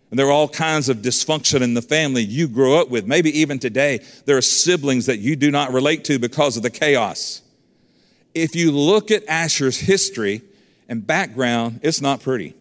And 0.10 0.20
there 0.20 0.28
are 0.28 0.32
all 0.32 0.50
kinds 0.50 0.90
of 0.90 0.98
dysfunction 0.98 1.62
in 1.62 1.74
the 1.74 1.82
family 1.82 2.22
you 2.22 2.50
grew 2.50 2.76
up 2.76 2.90
with. 2.90 3.06
Maybe 3.06 3.40
even 3.40 3.60
today, 3.60 4.02
there 4.26 4.36
are 4.36 4.42
siblings 4.42 5.06
that 5.06 5.20
you 5.20 5.38
do 5.38 5.52
not 5.52 5.72
relate 5.72 6.04
to 6.06 6.20
because 6.20 6.58
of 6.58 6.64
the 6.64 6.70
chaos. 6.70 7.42
If 8.36 8.54
you 8.54 8.74
look 8.74 9.10
at 9.10 9.26
Asher's 9.30 9.80
history 9.80 10.42
and 10.90 11.08
background, 11.08 11.80
it's 11.82 12.02
not 12.02 12.22
pretty. 12.22 12.56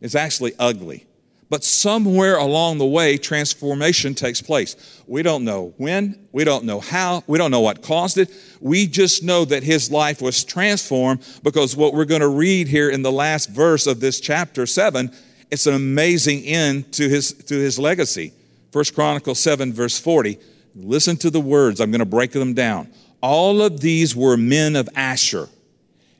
It's 0.00 0.14
actually 0.14 0.52
ugly. 0.60 1.08
But 1.48 1.62
somewhere 1.62 2.36
along 2.36 2.78
the 2.78 2.86
way, 2.86 3.18
transformation 3.18 4.14
takes 4.14 4.42
place. 4.42 5.02
We 5.06 5.22
don't 5.22 5.44
know 5.44 5.74
when, 5.76 6.26
we 6.32 6.42
don't 6.42 6.64
know 6.64 6.80
how, 6.80 7.22
we 7.28 7.38
don't 7.38 7.52
know 7.52 7.60
what 7.60 7.82
caused 7.82 8.18
it. 8.18 8.30
We 8.60 8.88
just 8.88 9.22
know 9.22 9.44
that 9.44 9.62
his 9.62 9.90
life 9.90 10.20
was 10.20 10.42
transformed 10.42 11.24
because 11.44 11.76
what 11.76 11.94
we're 11.94 12.04
going 12.04 12.20
to 12.20 12.28
read 12.28 12.66
here 12.66 12.90
in 12.90 13.02
the 13.02 13.12
last 13.12 13.48
verse 13.50 13.86
of 13.86 14.00
this 14.00 14.18
chapter 14.18 14.66
7, 14.66 15.12
it's 15.50 15.68
an 15.68 15.74
amazing 15.74 16.42
end 16.42 16.92
to 16.94 17.08
his, 17.08 17.32
to 17.32 17.54
his 17.54 17.78
legacy. 17.78 18.32
First 18.72 18.94
Chronicles 18.96 19.38
7, 19.38 19.72
verse 19.72 20.00
40. 20.00 20.38
Listen 20.74 21.16
to 21.18 21.30
the 21.30 21.40
words, 21.40 21.80
I'm 21.80 21.92
going 21.92 22.00
to 22.00 22.04
break 22.04 22.32
them 22.32 22.54
down. 22.54 22.88
All 23.22 23.62
of 23.62 23.80
these 23.80 24.16
were 24.16 24.36
men 24.36 24.74
of 24.74 24.88
Asher, 24.96 25.48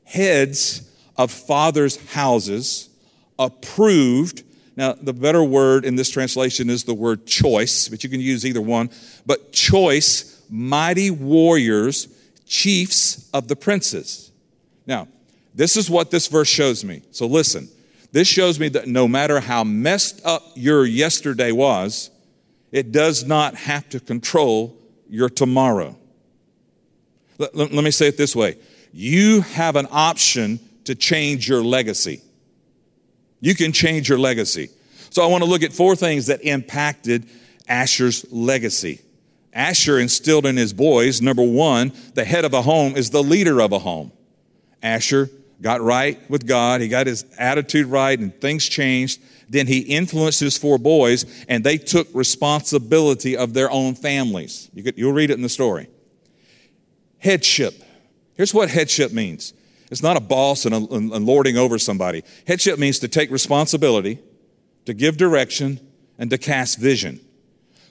heads 0.05 0.89
of 1.17 1.33
fathers' 1.33 1.97
houses, 2.13 2.89
approved 3.39 4.45
now, 4.77 4.93
the 4.93 5.15
better 5.15 5.43
word 5.43 5.87
in 5.87 5.97
this 5.97 6.11
translation 6.11 6.69
is 6.69 6.85
the 6.85 6.95
word 6.95 7.27
choice, 7.27 7.89
but 7.89 8.05
you 8.05 8.11
can 8.11 8.21
use 8.21 8.45
either 8.45 8.61
one. 8.61 8.91
But 9.25 9.53
choice, 9.53 10.43
mighty 10.51 11.11
warriors, 11.11 12.09
chiefs 12.45 13.31
of 13.33 13.49
the 13.49 13.57
princes. 13.57 14.31
Now, 14.87 15.09
this 15.55 15.79
is 15.79 15.89
what 15.89 16.11
this 16.11 16.27
verse 16.27 16.49
shows 16.49 16.85
me. 16.85 17.03
So 17.11 17.27
listen. 17.27 17.71
This 18.13 18.29
shows 18.29 18.61
me 18.61 18.69
that 18.69 18.87
no 18.87 19.09
matter 19.09 19.41
how 19.41 19.65
messed 19.65 20.25
up 20.25 20.43
your 20.55 20.85
yesterday 20.85 21.53
was, 21.53 22.11
it 22.71 22.93
does 22.93 23.25
not 23.25 23.55
have 23.55 23.89
to 23.91 24.01
control 24.01 24.77
your 25.09 25.31
tomorrow. 25.31 25.97
Let, 27.39 27.55
let, 27.55 27.73
let 27.73 27.85
me 27.85 27.91
say 27.91 28.09
it 28.09 28.19
this 28.19 28.37
way 28.37 28.57
you 28.93 29.41
have 29.41 29.77
an 29.77 29.89
option 29.91 30.61
to 30.85 30.95
change 30.95 31.49
your 31.49 31.63
legacy. 31.63 32.21
You 33.47 33.55
can 33.55 33.71
change 33.71 34.09
your 34.09 34.19
legacy. 34.19 34.71
So 35.09 35.23
I 35.23 35.27
want 35.27 35.45
to 35.45 35.49
look 35.49 35.63
at 35.63 35.73
four 35.73 35.95
things 35.95 36.27
that 36.27 36.43
impacted 36.43 37.29
Asher's 37.69 38.27
legacy. 38.33 39.03
Asher 39.53 40.01
instilled 40.01 40.47
in 40.47 40.57
his 40.57 40.73
boys, 40.73 41.23
number 41.23 41.45
one, 41.45 41.93
the 42.15 42.25
head 42.25 42.45
of 42.45 42.55
a 42.55 42.63
home 42.63 42.97
is 42.97 43.11
the 43.11 43.23
leader 43.23 43.61
of 43.61 43.71
a 43.71 43.79
home. 43.79 44.11
Asher 44.83 45.31
got 45.63 45.81
right 45.81 46.29
with 46.29 46.45
God, 46.45 46.81
he 46.81 46.89
got 46.89 47.07
his 47.07 47.25
attitude 47.39 47.87
right, 47.87 48.19
and 48.19 48.35
things 48.41 48.67
changed. 48.67 49.21
Then 49.49 49.69
he 49.69 49.79
influenced 49.79 50.41
his 50.41 50.59
four 50.59 50.77
boys, 50.77 51.25
and 51.49 51.63
they 51.63 51.79
took 51.79 52.09
responsibility 52.15 53.37
of 53.37 53.55
their 53.55 53.71
own 53.71 53.95
families. 53.95 54.69
You 54.75 55.07
will 55.07 55.13
read 55.13 55.31
it 55.31 55.35
in 55.35 55.43
the 55.43 55.49
story. 55.49 55.87
Headship. 57.19 57.81
Here's 58.35 58.53
what 58.53 58.71
headship 58.71 59.13
means 59.13 59.55
it's 59.91 60.03
not 60.03 60.17
a 60.17 60.21
boss 60.21 60.65
and, 60.65 60.75
a, 60.75 60.95
and 60.95 61.27
lording 61.27 61.57
over 61.57 61.79
somebody. 61.79 62.23
Headship 62.47 62.79
means 62.79 62.99
to 63.01 63.09
take 63.09 63.31
responsibility, 63.31 64.19
to 64.85 64.95
give 64.95 65.17
direction, 65.17 65.81
and 66.19 66.31
to 66.31 66.39
cast 66.39 66.79
vision. 66.79 67.21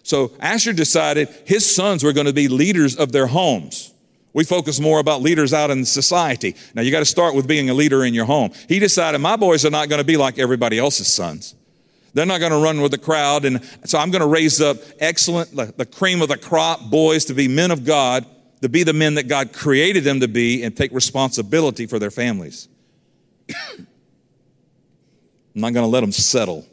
So 0.04 0.34
Asher 0.40 0.74
decided 0.74 1.30
his 1.46 1.76
sons 1.76 2.04
were 2.04 2.14
going 2.14 2.28
to 2.28 2.34
be 2.34 2.48
leaders 2.48 2.96
of 2.96 3.12
their 3.12 3.28
homes. 3.28 3.94
We 4.34 4.44
focus 4.44 4.80
more 4.80 5.00
about 5.00 5.22
leaders 5.22 5.54
out 5.54 5.72
in 5.72 5.86
society. 5.86 6.56
Now 6.74 6.82
you 6.82 6.92
got 6.92 7.00
to 7.00 7.06
start 7.06 7.36
with 7.36 7.48
being 7.48 7.70
a 7.70 7.74
leader 7.74 8.04
in 8.04 8.14
your 8.14 8.26
home. 8.26 8.52
He 8.68 8.80
decided 8.80 9.20
my 9.20 9.38
boys 9.38 9.66
are 9.66 9.70
not 9.70 9.88
going 9.88 10.00
to 10.00 10.06
be 10.06 10.18
like 10.18 10.38
everybody 10.38 10.78
else's 10.78 11.08
sons. 11.08 11.56
They're 12.14 12.26
not 12.26 12.40
going 12.40 12.52
to 12.52 12.58
run 12.58 12.82
with 12.82 12.92
the 12.92 12.98
crowd. 12.98 13.46
And 13.46 13.64
so 13.86 13.98
I'm 13.98 14.12
going 14.12 14.22
to 14.22 14.28
raise 14.28 14.62
up 14.62 14.78
excellent, 15.00 15.56
the 15.56 15.86
cream 15.86 16.22
of 16.22 16.30
the 16.30 16.38
crop 16.38 16.90
boys 16.90 17.26
to 17.26 17.34
be 17.34 17.48
men 17.48 17.72
of 17.72 17.86
God, 17.86 18.26
to 18.62 18.70
be 18.70 18.84
the 18.84 18.94
men 18.94 19.16
that 19.16 19.28
God 19.28 19.54
created 19.54 20.04
them 20.04 20.20
to 20.22 20.28
be 20.28 20.64
and 20.64 20.76
take 20.76 20.92
responsibility 20.92 21.86
for 21.86 22.00
their 22.00 22.12
families. 22.12 22.68
I'm 23.50 23.88
not 25.62 25.74
going 25.74 25.84
to 25.84 25.90
let 25.90 26.02
them 26.02 26.12
settle. 26.12 26.66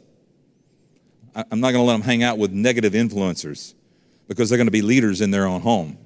I'm 1.35 1.59
not 1.59 1.71
going 1.71 1.83
to 1.83 1.87
let 1.87 1.93
them 1.93 2.01
hang 2.01 2.23
out 2.23 2.37
with 2.37 2.51
negative 2.51 2.93
influencers 2.93 3.73
because 4.27 4.49
they're 4.49 4.57
going 4.57 4.67
to 4.67 4.71
be 4.71 4.81
leaders 4.81 5.21
in 5.21 5.31
their 5.31 5.45
own 5.45 5.61
home. 5.61 5.97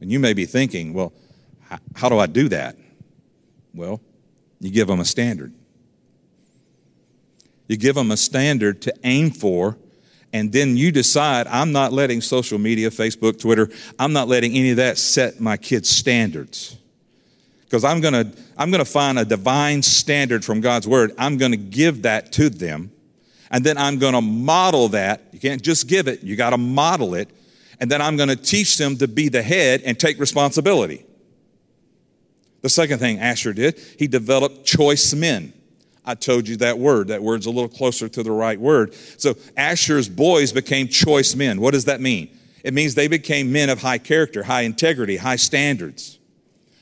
And 0.00 0.10
you 0.10 0.18
may 0.18 0.34
be 0.34 0.44
thinking, 0.44 0.92
well, 0.92 1.12
how 1.94 2.08
do 2.08 2.18
I 2.18 2.26
do 2.26 2.48
that? 2.50 2.76
Well, 3.74 4.00
you 4.60 4.70
give 4.70 4.88
them 4.88 5.00
a 5.00 5.04
standard. 5.04 5.52
You 7.68 7.76
give 7.76 7.94
them 7.94 8.10
a 8.10 8.16
standard 8.16 8.82
to 8.82 8.94
aim 9.04 9.30
for, 9.30 9.76
and 10.36 10.52
then 10.52 10.76
you 10.76 10.92
decide, 10.92 11.46
I'm 11.46 11.72
not 11.72 11.92
letting 11.92 12.20
social 12.20 12.58
media, 12.58 12.90
Facebook, 12.90 13.40
Twitter, 13.40 13.70
I'm 13.98 14.12
not 14.12 14.28
letting 14.28 14.54
any 14.54 14.70
of 14.70 14.76
that 14.76 14.98
set 14.98 15.40
my 15.40 15.56
kids' 15.56 15.88
standards. 15.88 16.76
Because 17.64 17.84
I'm 17.84 18.00
going 18.00 18.14
to 18.14 18.32
I'm 18.56 18.70
going 18.70 18.84
to 18.84 18.90
find 18.90 19.18
a 19.18 19.24
divine 19.24 19.82
standard 19.82 20.44
from 20.44 20.60
God's 20.60 20.86
word. 20.86 21.12
I'm 21.18 21.36
going 21.36 21.50
to 21.50 21.58
give 21.58 22.02
that 22.02 22.32
to 22.32 22.48
them. 22.48 22.92
And 23.50 23.64
then 23.64 23.76
I'm 23.76 23.98
going 23.98 24.14
to 24.14 24.20
model 24.20 24.88
that. 24.88 25.22
You 25.32 25.40
can't 25.40 25.62
just 25.62 25.88
give 25.88 26.08
it, 26.08 26.22
you 26.22 26.36
got 26.36 26.50
to 26.50 26.58
model 26.58 27.14
it 27.14 27.30
and 27.80 27.90
then 27.90 28.00
I'm 28.00 28.16
going 28.16 28.28
to 28.28 28.36
teach 28.36 28.78
them 28.78 28.96
to 28.98 29.08
be 29.08 29.28
the 29.28 29.42
head 29.42 29.82
and 29.84 29.98
take 29.98 30.18
responsibility. 30.18 31.04
The 32.62 32.68
second 32.68 32.98
thing 32.98 33.18
Asher 33.18 33.52
did, 33.52 33.78
he 33.98 34.06
developed 34.06 34.64
choice 34.64 35.14
men. 35.14 35.52
I 36.06 36.14
told 36.14 36.46
you 36.46 36.56
that 36.58 36.78
word. 36.78 37.08
That 37.08 37.22
word's 37.22 37.46
a 37.46 37.50
little 37.50 37.68
closer 37.68 38.08
to 38.08 38.22
the 38.22 38.30
right 38.30 38.58
word. 38.58 38.94
So 39.18 39.34
Asher's 39.56 40.08
boys 40.08 40.52
became 40.52 40.86
choice 40.86 41.34
men. 41.34 41.60
What 41.60 41.74
does 41.74 41.86
that 41.86 42.00
mean? 42.00 42.30
It 42.62 42.72
means 42.72 42.94
they 42.94 43.08
became 43.08 43.50
men 43.52 43.70
of 43.70 43.82
high 43.82 43.98
character, 43.98 44.44
high 44.44 44.62
integrity, 44.62 45.16
high 45.16 45.36
standards. 45.36 46.18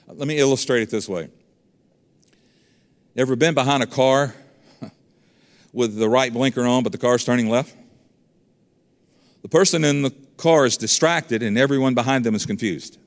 Let 0.07 0.29
me 0.29 0.39
illustrate 0.39 0.83
it 0.83 0.91
this 0.91 1.09
way. 1.09 1.31
Ever 3.17 3.35
been 3.35 3.55
behind 3.55 3.83
a 3.83 3.87
car 3.87 4.35
with 5.73 5.97
the 5.97 6.09
right 6.09 6.33
blinker 6.33 6.65
on, 6.65 6.83
but 6.83 6.93
the 6.93 6.99
car's 6.99 7.25
turning 7.25 7.49
left? 7.49 7.75
The 9.43 9.49
person 9.49 9.85
in 9.85 10.03
the 10.03 10.11
car 10.37 10.67
is 10.67 10.77
distracted 10.77 11.43
and 11.43 11.57
everyone 11.57 11.95
behind 11.95 12.25
them 12.25 12.35
is 12.35 12.45
confused. 12.45 12.99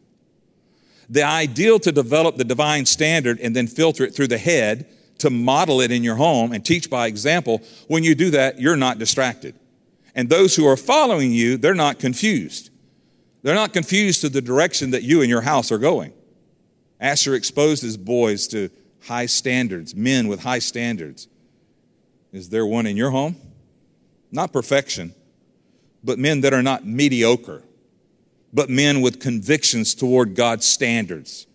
The 1.10 1.24
ideal 1.24 1.80
to 1.80 1.92
develop 1.92 2.38
the 2.38 2.44
divine 2.44 2.86
standard 2.86 3.40
and 3.40 3.56
then 3.56 3.68
filter 3.68 4.04
it 4.04 4.16
through 4.16 4.28
the 4.28 4.38
head 4.38 4.88
to 5.20 5.30
model 5.30 5.82
it 5.82 5.92
in 5.92 6.04
your 6.04 6.16
home 6.16 6.52
and 6.52 6.64
teach 6.64 6.90
by 6.90 7.08
example, 7.08 7.62
when 7.88 8.04
you 8.04 8.16
do 8.16 8.32
that, 8.32 8.60
you're 8.60 8.76
not 8.76 9.00
distracted. 9.00 9.56
And 10.16 10.30
those 10.30 10.56
who 10.56 10.66
are 10.66 10.77
following 10.77 11.32
you, 11.32 11.58
they're 11.58 11.75
not 11.75 12.00
confused. 12.00 12.70
They're 13.44 13.56
not 13.56 13.74
confused 13.74 14.22
to 14.22 14.30
the 14.30 14.42
direction 14.42 14.92
that 14.92 15.03
you 15.03 15.22
and 15.22 15.30
your 15.30 15.42
house 15.42 15.72
are 15.72 15.77
going. 15.77 16.14
Asher 17.00 17.36
exposed 17.36 17.84
his 17.84 17.98
boys 17.98 18.48
to 18.48 18.70
high 19.03 19.27
standards, 19.27 19.96
men 19.96 20.27
with 20.27 20.42
high 20.42 20.60
standards. 20.60 21.27
Is 22.32 22.50
there 22.50 22.66
one 22.66 22.86
in 22.86 22.98
your 22.98 23.12
home? 23.12 23.36
Not 24.32 24.51
perfection, 24.51 25.14
but 26.03 26.20
men 26.20 26.42
that 26.42 26.53
are 26.53 26.64
not 26.64 26.86
mediocre, 26.86 27.64
but 28.51 28.70
men 28.70 29.01
with 29.01 29.20
convictions 29.20 29.96
toward 29.96 30.36
God's 30.36 30.66
standards. 30.66 31.48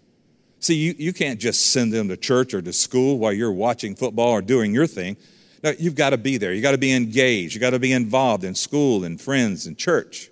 See, 0.63 0.77
you, 0.77 0.95
you 0.97 1.13
can't 1.13 1.39
just 1.39 1.73
send 1.73 1.93
them 1.93 2.09
to 2.09 2.17
church 2.17 2.55
or 2.55 2.63
to 2.63 2.73
school 2.73 3.19
while 3.19 3.33
you're 3.33 3.53
watching 3.53 3.95
football 3.95 4.31
or 4.31 4.41
doing 4.41 4.73
your 4.73 4.87
thing. 4.87 5.19
No, 5.63 5.75
you've 5.79 5.95
got 5.95 6.11
to 6.11 6.19
be 6.19 6.39
there. 6.39 6.55
You've 6.55 6.63
got 6.63 6.73
to 6.73 6.79
be 6.79 6.93
engaged. 6.93 7.55
You've 7.55 7.61
got 7.61 7.71
to 7.71 7.79
be 7.79 7.93
involved 7.93 8.45
in 8.45 8.55
school 8.55 9.05
and 9.05 9.21
friends 9.21 9.67
and 9.67 9.77
church. 9.77 10.31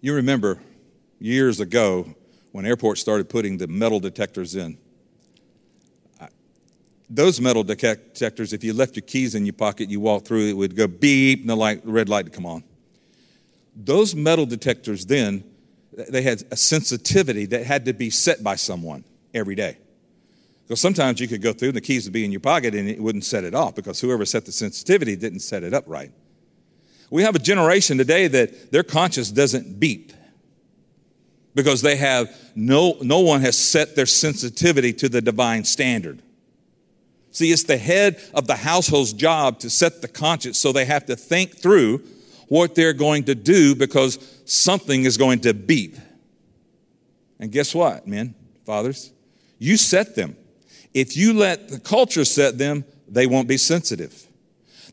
You 0.00 0.14
remember 0.14 0.58
years 1.18 1.60
ago 1.60 2.14
when 2.52 2.66
airports 2.66 3.00
started 3.00 3.28
putting 3.30 3.56
the 3.56 3.66
metal 3.66 4.00
detectors 4.00 4.54
in 4.54 4.76
those 7.08 7.40
metal 7.40 7.62
detectors, 7.62 8.52
if 8.52 8.64
you 8.64 8.72
left 8.72 8.96
your 8.96 9.04
keys 9.04 9.34
in 9.34 9.46
your 9.46 9.52
pocket, 9.52 9.88
you 9.88 10.00
walked 10.00 10.26
through, 10.26 10.48
it 10.48 10.54
would 10.54 10.76
go 10.76 10.88
beep, 10.88 11.40
and 11.40 11.48
the 11.48 11.56
light, 11.56 11.80
red 11.84 12.08
light 12.08 12.24
would 12.24 12.32
come 12.32 12.46
on. 12.46 12.64
Those 13.76 14.14
metal 14.14 14.46
detectors 14.46 15.06
then, 15.06 15.44
they 15.96 16.22
had 16.22 16.42
a 16.50 16.56
sensitivity 16.56 17.46
that 17.46 17.64
had 17.64 17.86
to 17.86 17.92
be 17.92 18.10
set 18.10 18.42
by 18.42 18.56
someone 18.56 19.04
every 19.32 19.54
day. 19.54 19.78
Because 20.66 20.80
sometimes 20.80 21.20
you 21.20 21.28
could 21.28 21.42
go 21.42 21.52
through 21.52 21.68
and 21.68 21.76
the 21.76 21.80
keys 21.80 22.04
would 22.04 22.12
be 22.12 22.24
in 22.24 22.32
your 22.32 22.40
pocket 22.40 22.74
and 22.74 22.88
it 22.88 23.00
wouldn't 23.00 23.24
set 23.24 23.44
it 23.44 23.54
off 23.54 23.74
because 23.74 24.00
whoever 24.00 24.24
set 24.24 24.44
the 24.44 24.52
sensitivity 24.52 25.16
didn't 25.16 25.40
set 25.40 25.62
it 25.62 25.72
up 25.72 25.84
right. 25.86 26.10
We 27.08 27.22
have 27.22 27.36
a 27.36 27.38
generation 27.38 27.98
today 27.98 28.26
that 28.26 28.72
their 28.72 28.82
conscience 28.82 29.30
doesn't 29.30 29.78
beep 29.78 30.12
because 31.54 31.82
they 31.82 31.96
have 31.96 32.34
no, 32.54 32.96
no 33.00 33.20
one 33.20 33.40
has 33.42 33.56
set 33.56 33.94
their 33.94 34.06
sensitivity 34.06 34.92
to 34.94 35.08
the 35.08 35.22
divine 35.22 35.64
standard. 35.64 36.20
See, 37.30 37.52
it's 37.52 37.62
the 37.62 37.76
head 37.76 38.20
of 38.34 38.46
the 38.46 38.56
household's 38.56 39.12
job 39.12 39.60
to 39.60 39.70
set 39.70 40.02
the 40.02 40.08
conscience 40.08 40.58
so 40.58 40.72
they 40.72 40.84
have 40.84 41.06
to 41.06 41.16
think 41.16 41.56
through 41.56 42.02
what 42.48 42.74
they're 42.74 42.92
going 42.92 43.24
to 43.24 43.34
do 43.34 43.74
because 43.74 44.18
something 44.44 45.04
is 45.04 45.16
going 45.16 45.40
to 45.40 45.54
beep. 45.54 45.96
And 47.38 47.52
guess 47.52 47.74
what, 47.74 48.06
men, 48.06 48.34
fathers? 48.64 49.12
You 49.58 49.76
set 49.76 50.14
them. 50.14 50.36
If 50.94 51.16
you 51.16 51.34
let 51.34 51.68
the 51.68 51.78
culture 51.78 52.24
set 52.24 52.58
them, 52.58 52.84
they 53.08 53.26
won't 53.26 53.48
be 53.48 53.58
sensitive. 53.58 54.26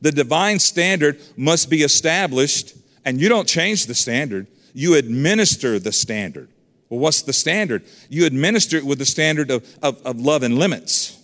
The 0.02 0.12
divine 0.12 0.60
standard 0.60 1.22
must 1.38 1.70
be 1.70 1.84
established, 1.84 2.76
and 3.06 3.22
you 3.22 3.30
don't 3.30 3.48
change 3.48 3.86
the 3.86 3.96
standard, 3.96 4.48
you 4.74 4.96
administer 4.96 5.80
the 5.80 5.92
standard. 5.92 6.50
Well, 6.90 7.00
what's 7.00 7.22
the 7.22 7.34
standard? 7.34 7.84
You 8.10 8.26
administer 8.26 8.78
it 8.78 8.86
with 8.86 9.00
the 9.00 9.06
standard 9.06 9.50
of, 9.50 9.66
of, 9.82 10.06
of 10.06 10.20
love 10.20 10.44
and 10.44 10.58
limits. 10.58 11.18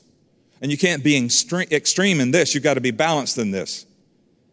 And 0.61 0.71
you 0.71 0.77
can't 0.77 1.03
be 1.03 1.17
extreme 1.17 2.19
in 2.19 2.31
this. 2.31 2.53
You've 2.53 2.63
got 2.63 2.73
to 2.75 2.81
be 2.81 2.91
balanced 2.91 3.37
in 3.37 3.51
this. 3.51 3.85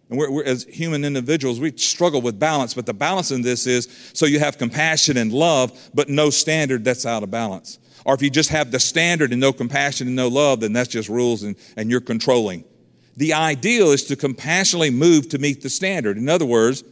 And 0.09 0.19
we're, 0.19 0.31
we're, 0.31 0.45
as 0.45 0.65
human 0.65 1.05
individuals, 1.05 1.59
we 1.59 1.77
struggle 1.77 2.21
with 2.21 2.39
balance, 2.39 2.75
but 2.75 2.87
the 2.87 2.95
balance 2.95 3.31
in 3.31 3.43
this 3.43 3.67
is 3.67 3.89
so 4.13 4.27
you 4.27 4.39
have 4.39 4.59
compassion 4.59 5.17
and 5.17 5.33
love, 5.33 5.91
but 5.95 6.09
no 6.09 6.31
standard 6.31 6.85
that's 6.85 7.05
out 7.05 7.23
of 7.23 7.31
balance. 7.31 7.79
Or 8.05 8.15
if 8.15 8.23
you 8.23 8.31
just 8.31 8.51
have 8.51 8.71
the 8.71 8.79
standard 8.79 9.33
and 9.33 9.41
no 9.41 9.53
compassion 9.53 10.07
and 10.07 10.15
no 10.15 10.29
love, 10.29 10.61
then 10.61 10.73
that's 10.73 10.89
just 10.89 11.09
rules 11.09 11.43
and, 11.43 11.57
and 11.77 11.91
you're 11.91 12.01
controlling. 12.01 12.65
The 13.17 13.33
ideal 13.33 13.91
is 13.91 14.05
to 14.05 14.17
compassionately 14.17 14.91
move 14.91 15.29
to 15.31 15.39
meet 15.39 15.63
the 15.63 15.71
standard. 15.71 16.17
In 16.17 16.29
other 16.29 16.47
words, 16.47 16.85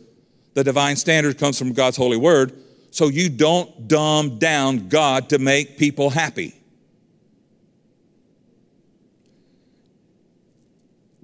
the 0.54 0.64
divine 0.64 0.96
standard 0.96 1.38
comes 1.38 1.58
from 1.58 1.72
God's 1.72 1.96
holy 1.96 2.16
word, 2.16 2.58
so 2.90 3.08
you 3.08 3.28
don't 3.28 3.86
dumb 3.86 4.38
down 4.38 4.88
God 4.88 5.28
to 5.28 5.38
make 5.38 5.78
people 5.78 6.10
happy. 6.10 6.54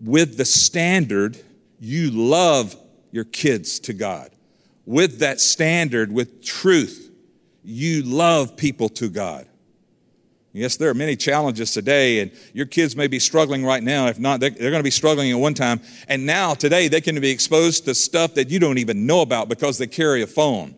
with 0.02 0.36
the 0.36 0.44
standard, 0.44 1.38
you 1.80 2.10
love 2.10 2.76
your 3.10 3.24
kids 3.24 3.80
to 3.80 3.92
God. 3.92 4.30
With 4.86 5.20
that 5.20 5.40
standard, 5.40 6.12
with 6.12 6.44
truth, 6.44 7.10
you 7.64 8.02
love 8.02 8.56
people 8.56 8.88
to 8.90 9.08
God. 9.08 9.46
Yes, 10.52 10.76
there 10.76 10.90
are 10.90 10.94
many 10.94 11.14
challenges 11.14 11.70
today, 11.70 12.20
and 12.20 12.32
your 12.52 12.66
kids 12.66 12.96
may 12.96 13.06
be 13.06 13.20
struggling 13.20 13.64
right 13.64 13.82
now. 13.82 14.08
If 14.08 14.18
not, 14.18 14.40
they're, 14.40 14.50
going 14.50 14.72
to 14.74 14.82
be 14.82 14.90
struggling 14.90 15.30
at 15.30 15.38
one 15.38 15.54
time. 15.54 15.80
And 16.08 16.26
now, 16.26 16.54
today, 16.54 16.88
they 16.88 17.00
can 17.00 17.20
be 17.20 17.30
exposed 17.30 17.84
to 17.84 17.94
stuff 17.94 18.34
that 18.34 18.50
you 18.50 18.58
don't 18.58 18.78
even 18.78 19.06
know 19.06 19.20
about 19.20 19.48
because 19.48 19.78
they 19.78 19.86
carry 19.86 20.22
a 20.22 20.26
phone. 20.26 20.74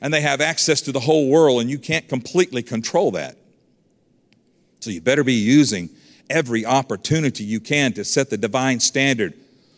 And 0.00 0.14
they 0.14 0.22
have 0.22 0.40
access 0.40 0.80
to 0.82 0.92
the 0.92 1.00
whole 1.00 1.28
world, 1.28 1.60
and 1.60 1.68
you 1.68 1.78
can't 1.78 2.08
completely 2.08 2.62
control 2.62 3.10
that. 3.12 3.36
So 4.80 4.90
you 4.90 5.02
better 5.02 5.24
be 5.24 5.34
using 5.34 5.90
every 6.30 6.64
opportunity 6.64 7.44
you 7.44 7.60
can 7.60 7.92
to 7.92 8.04
set 8.04 8.30
the 8.30 8.38
divine 8.38 8.80
standard. 8.80 9.34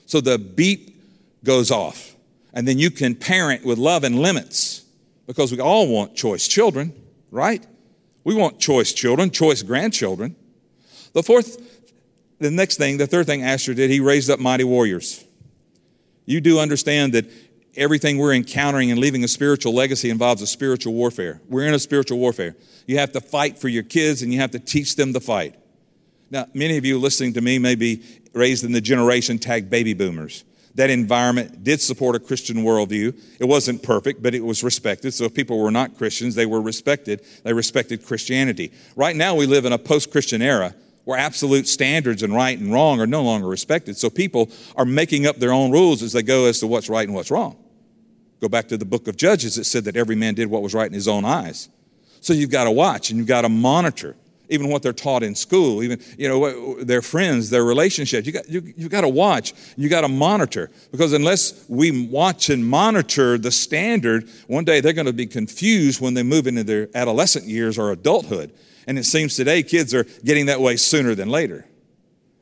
So 0.06 0.20
the 0.20 0.38
beep 0.38 1.02
goes 1.44 1.70
off. 1.70 2.14
And 2.52 2.68
then 2.68 2.78
you 2.78 2.90
can 2.90 3.14
parent 3.14 3.64
with 3.64 3.78
love 3.78 4.04
and 4.04 4.18
limits 4.20 4.84
because 5.26 5.50
we 5.50 5.60
all 5.60 5.88
want 5.88 6.14
choice 6.14 6.46
children, 6.46 6.92
right? 7.30 7.64
We 8.22 8.34
want 8.34 8.60
choice 8.60 8.92
children, 8.92 9.30
choice 9.30 9.62
grandchildren. 9.62 10.36
The 11.12 11.22
fourth, 11.22 11.58
the 12.38 12.50
next 12.50 12.76
thing, 12.76 12.96
the 12.96 13.06
third 13.06 13.26
thing 13.26 13.42
Asher 13.42 13.74
did, 13.74 13.90
he 13.90 14.00
raised 14.00 14.30
up 14.30 14.40
mighty 14.40 14.64
warriors. 14.64 15.24
You 16.26 16.40
do 16.40 16.58
understand 16.58 17.12
that 17.12 17.26
everything 17.76 18.18
we're 18.18 18.34
encountering 18.34 18.90
and 18.90 19.00
leaving 19.00 19.24
a 19.24 19.28
spiritual 19.28 19.74
legacy 19.74 20.10
involves 20.10 20.40
a 20.40 20.46
spiritual 20.46 20.94
warfare. 20.94 21.40
We're 21.48 21.66
in 21.66 21.74
a 21.74 21.78
spiritual 21.78 22.18
warfare. 22.18 22.56
You 22.86 22.98
have 22.98 23.12
to 23.12 23.20
fight 23.20 23.58
for 23.58 23.68
your 23.68 23.82
kids 23.82 24.22
and 24.22 24.32
you 24.32 24.40
have 24.40 24.52
to 24.52 24.58
teach 24.58 24.96
them 24.96 25.12
to 25.12 25.20
fight. 25.20 25.56
Now, 26.34 26.48
many 26.52 26.76
of 26.76 26.84
you 26.84 26.98
listening 26.98 27.34
to 27.34 27.40
me 27.40 27.60
may 27.60 27.76
be 27.76 28.02
raised 28.32 28.64
in 28.64 28.72
the 28.72 28.80
generation 28.80 29.38
tagged 29.38 29.70
baby 29.70 29.94
boomers. 29.94 30.42
That 30.74 30.90
environment 30.90 31.62
did 31.62 31.80
support 31.80 32.16
a 32.16 32.18
Christian 32.18 32.56
worldview. 32.56 33.16
It 33.38 33.44
wasn't 33.44 33.84
perfect, 33.84 34.20
but 34.20 34.34
it 34.34 34.44
was 34.44 34.64
respected. 34.64 35.14
So 35.14 35.26
if 35.26 35.34
people 35.34 35.60
were 35.60 35.70
not 35.70 35.96
Christians, 35.96 36.34
they 36.34 36.44
were 36.44 36.60
respected. 36.60 37.24
They 37.44 37.52
respected 37.52 38.04
Christianity. 38.04 38.72
Right 38.96 39.14
now, 39.14 39.36
we 39.36 39.46
live 39.46 39.64
in 39.64 39.72
a 39.72 39.78
post 39.78 40.10
Christian 40.10 40.42
era 40.42 40.74
where 41.04 41.16
absolute 41.16 41.68
standards 41.68 42.24
and 42.24 42.34
right 42.34 42.58
and 42.58 42.72
wrong 42.72 43.00
are 43.00 43.06
no 43.06 43.22
longer 43.22 43.46
respected. 43.46 43.96
So 43.96 44.10
people 44.10 44.50
are 44.74 44.84
making 44.84 45.28
up 45.28 45.36
their 45.36 45.52
own 45.52 45.70
rules 45.70 46.02
as 46.02 46.14
they 46.14 46.24
go 46.24 46.46
as 46.46 46.58
to 46.58 46.66
what's 46.66 46.88
right 46.88 47.06
and 47.06 47.14
what's 47.14 47.30
wrong. 47.30 47.56
Go 48.40 48.48
back 48.48 48.66
to 48.70 48.76
the 48.76 48.84
book 48.84 49.06
of 49.06 49.16
Judges, 49.16 49.56
it 49.56 49.66
said 49.66 49.84
that 49.84 49.96
every 49.96 50.16
man 50.16 50.34
did 50.34 50.50
what 50.50 50.62
was 50.62 50.74
right 50.74 50.88
in 50.88 50.94
his 50.94 51.06
own 51.06 51.24
eyes. 51.24 51.68
So 52.20 52.32
you've 52.32 52.50
got 52.50 52.64
to 52.64 52.72
watch 52.72 53.10
and 53.10 53.18
you've 53.18 53.28
got 53.28 53.42
to 53.42 53.48
monitor 53.48 54.16
even 54.54 54.68
what 54.68 54.82
they're 54.82 54.92
taught 54.92 55.22
in 55.22 55.34
school, 55.34 55.82
even 55.82 56.00
you 56.16 56.28
know 56.28 56.82
their 56.82 57.02
friends, 57.02 57.50
their 57.50 57.64
relationships. 57.64 58.26
You 58.26 58.32
got 58.32 58.48
you, 58.48 58.72
you 58.76 58.88
got 58.88 59.02
to 59.02 59.08
watch, 59.08 59.52
you 59.76 59.88
got 59.88 60.00
to 60.02 60.08
monitor 60.08 60.70
because 60.90 61.12
unless 61.12 61.68
we 61.68 62.06
watch 62.06 62.48
and 62.48 62.66
monitor 62.66 63.36
the 63.36 63.50
standard, 63.50 64.28
one 64.46 64.64
day 64.64 64.80
they're 64.80 64.92
going 64.92 65.06
to 65.06 65.12
be 65.12 65.26
confused 65.26 66.00
when 66.00 66.14
they 66.14 66.22
move 66.22 66.46
into 66.46 66.64
their 66.64 66.88
adolescent 66.94 67.44
years 67.44 67.78
or 67.78 67.92
adulthood. 67.92 68.52
And 68.86 68.98
it 68.98 69.04
seems 69.04 69.36
today 69.36 69.62
kids 69.62 69.94
are 69.94 70.04
getting 70.24 70.46
that 70.46 70.60
way 70.60 70.76
sooner 70.76 71.14
than 71.14 71.28
later. 71.28 71.66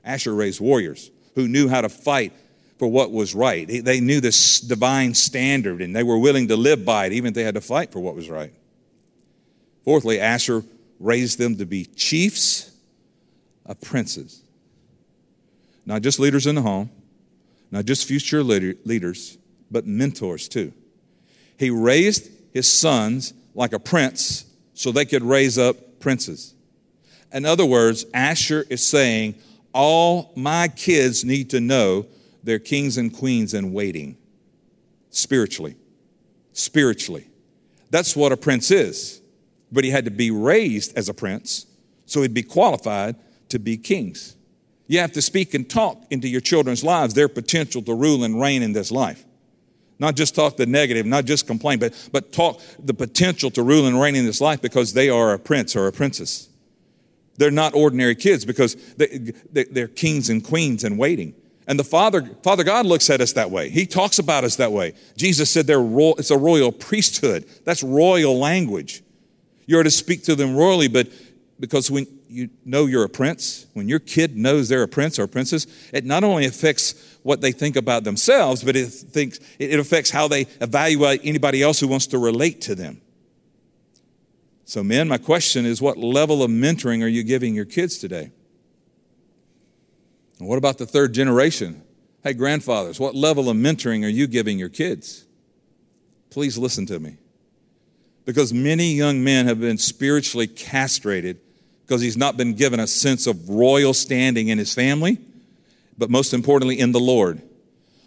Asher 0.05 0.35
raised 0.35 0.61
warriors 0.61 1.11
who 1.35 1.49
knew 1.49 1.69
how 1.69 1.81
to 1.81 1.89
fight 1.89 2.33
for 2.79 2.89
what 2.89 3.13
was 3.13 3.35
right. 3.35 3.85
They 3.85 4.01
knew 4.01 4.21
this 4.21 4.61
divine 4.61 5.15
standard 5.15 5.81
and 5.81 5.95
they 5.95 6.03
were 6.03 6.19
willing 6.19 6.49
to 6.49 6.57
live 6.57 6.85
by 6.85 7.07
it, 7.07 7.13
even 7.13 7.29
if 7.29 7.35
they 7.35 7.45
had 7.45 7.55
to 7.55 7.61
fight 7.61 7.93
for 7.93 8.01
what 8.01 8.17
was 8.17 8.29
right. 8.29 8.53
Fourthly, 9.85 10.21
Asher 10.21 10.65
raised 11.03 11.39
them 11.39 11.57
to 11.57 11.67
be 11.67 11.85
chiefs 11.85 12.71
of 13.67 13.81
princes. 13.81 14.43
Not 15.85 16.03
just 16.03 16.21
leaders 16.21 16.47
in 16.47 16.55
the 16.55 16.63
home, 16.63 16.91
not 17.71 17.87
just 17.87 18.07
future 18.07 18.43
leaders, 18.43 19.37
but 19.71 19.87
mentors 19.87 20.49
too. 20.49 20.73
He 21.59 21.71
raised 21.71 22.31
his 22.53 22.71
sons 22.71 23.35
like 23.55 23.73
a 23.73 23.79
prince 23.81 24.47
so 24.75 24.93
they 24.93 25.05
could 25.05 25.23
raise 25.23 25.59
up 25.59 26.01
princes. 26.01 26.55
In 27.33 27.45
other 27.45 27.67
words, 27.67 28.05
Asher 28.15 28.65
is 28.71 28.87
saying, 28.87 29.35
All 29.73 30.33
my 30.37 30.69
kids 30.69 31.25
need 31.25 31.51
to 31.51 31.61
know 31.61 32.07
they're 32.45 32.59
kings 32.59 32.97
and 32.97 33.13
queens 33.13 33.55
in 33.55 33.73
waiting 33.73 34.17
spiritually. 35.11 35.77
Spiritually. 36.53 37.27
That's 37.91 38.15
what 38.15 38.33
a 38.33 38.37
prince 38.37 38.71
is 38.71 39.22
but 39.73 39.85
he 39.85 39.91
had 39.91 40.05
to 40.05 40.11
be 40.11 40.31
raised 40.31 40.97
as 40.97 41.09
a 41.09 41.15
prince, 41.15 41.67
so 42.07 42.23
he'd 42.23 42.35
be 42.35 42.43
qualified 42.43 43.17
to 43.49 43.59
be 43.59 43.77
kings. 43.77 44.37
You 44.87 45.01
have 45.01 45.13
to 45.13 45.23
speak 45.23 45.55
and 45.55 45.69
talk 45.69 46.05
into 46.11 46.29
your 46.29 46.41
children's 46.41 46.85
lives, 46.85 47.15
their 47.15 47.29
potential 47.29 47.83
to 47.83 47.95
rule 47.95 48.25
and 48.25 48.41
reign 48.41 48.63
in 48.63 48.73
this 48.73 48.93
life. 48.93 49.25
Not 49.99 50.17
just 50.17 50.35
talk 50.35 50.57
the 50.57 50.67
negative, 50.67 51.07
not 51.07 51.25
just 51.25 51.47
complain, 51.47 51.79
but, 51.79 51.95
but 52.13 52.33
talk 52.33 52.61
the 52.79 52.93
potential 52.93 53.51
to 53.53 53.63
rule 53.63 53.87
and 53.87 54.01
reign 54.01 54.17
in 54.17 54.27
this 54.27 54.41
life 54.41 54.61
because 54.61 54.93
they 54.93 55.09
are 55.09 55.33
a 55.33 55.39
prince 55.39 55.77
or 55.77 55.87
a 55.87 55.93
princess. 55.93 56.49
They're 57.37 57.51
not 57.51 57.75
ordinary 57.75 58.15
kids 58.15 58.45
because 58.45 58.75
they, 58.97 59.33
they're 59.53 59.89
kings 59.89 60.29
and 60.29 60.45
queens 60.45 60.85
in 60.85 60.97
waiting. 60.97 61.35
And 61.67 61.79
the 61.79 61.85
Father, 61.85 62.29
Father 62.43 62.65
God 62.65 62.85
looks 62.85 63.09
at 63.11 63.21
us 63.21 63.33
that 63.35 63.51
way. 63.51 63.71
He 63.71 63.87
talks 63.87 64.19
about 64.19 64.45
us 64.45 64.57
that 64.57 64.73
way. 64.73 64.95
Jesus 65.17 65.51
said 65.51 65.67
they're 65.67 65.81
ro- 65.81 66.15
it's 66.19 66.31
a 66.31 66.37
royal 66.37 66.73
priesthood. 66.73 67.47
That's 67.65 67.83
royal 67.83 68.39
language. 68.39 69.03
You're 69.67 69.83
to 69.83 69.91
speak 69.91 70.25
to 70.25 70.35
them 70.35 70.57
royally, 70.57 70.89
but 70.89 71.09
because 71.61 71.91
when 71.91 72.07
you 72.29 72.51
know 72.65 72.87
you're 72.87 73.05
a 73.05 73.09
prince, 73.09 73.67
when 73.75 73.89
your 73.89 74.01
kid 74.01 74.37
knows 74.37 74.69
they're 74.69 74.83
a 74.83 74.89
prince 74.89 75.19
or 75.19 75.25
a 75.25 75.29
princess, 75.29 75.67
it 75.93 76.05
not 76.05 76.25
only 76.25 76.45
affects 76.45 77.19
what 77.23 77.41
they 77.41 77.53
think 77.53 77.77
about 77.77 78.05
themselves, 78.05 78.65
but 78.65 78.75
it, 78.75 78.89
thinks, 78.89 79.39
it 79.59 79.79
affects 79.79 80.11
how 80.11 80.27
they 80.27 80.43
evaluate 80.61 81.21
anybody 81.23 81.63
else 81.63 81.79
who 81.79 81.87
wants 81.87 82.09
to 82.09 82.19
relate 82.19 82.61
to 82.63 82.75
them. 82.75 83.01
So, 84.65 84.83
men, 84.83 85.07
my 85.07 85.19
question 85.19 85.65
is 85.67 85.81
what 85.81 85.99
level 85.99 86.43
of 86.43 86.51
mentoring 86.51 87.03
are 87.05 87.09
you 87.09 87.23
giving 87.23 87.55
your 87.55 87.65
kids 87.65 87.99
today? 87.99 88.33
And 90.39 90.49
what 90.49 90.59
about 90.59 90.79
the 90.79 90.87
third 90.87 91.13
generation? 91.13 91.83
Hey, 92.25 92.33
grandfathers, 92.33 92.99
what 92.99 93.15
level 93.15 93.49
of 93.49 93.57
mentoring 93.57 94.05
are 94.05 94.09
you 94.09 94.27
giving 94.27 94.59
your 94.59 94.69
kids? 94.69 95.27
Please 96.31 96.59
listen 96.59 96.87
to 96.87 96.99
me 96.99 97.19
because 98.25 98.53
many 98.53 98.93
young 98.93 99.25
men 99.25 99.47
have 99.47 99.61
been 99.61 99.79
spiritually 99.79 100.47
castrated 100.47 101.39
because 101.87 102.01
he's 102.01 102.17
not 102.17 102.37
been 102.37 102.55
given 102.55 102.81
a 102.81 102.87
sense 102.87 103.27
of 103.27 103.49
royal 103.49 103.93
standing 103.93 104.49
in 104.49 104.59
his 104.59 104.75
family, 104.75 105.19
but 105.99 106.11
most 106.11 106.33
importantly, 106.33 106.79
in 106.79 106.93
the 106.93 107.01
Lord. 107.01 107.43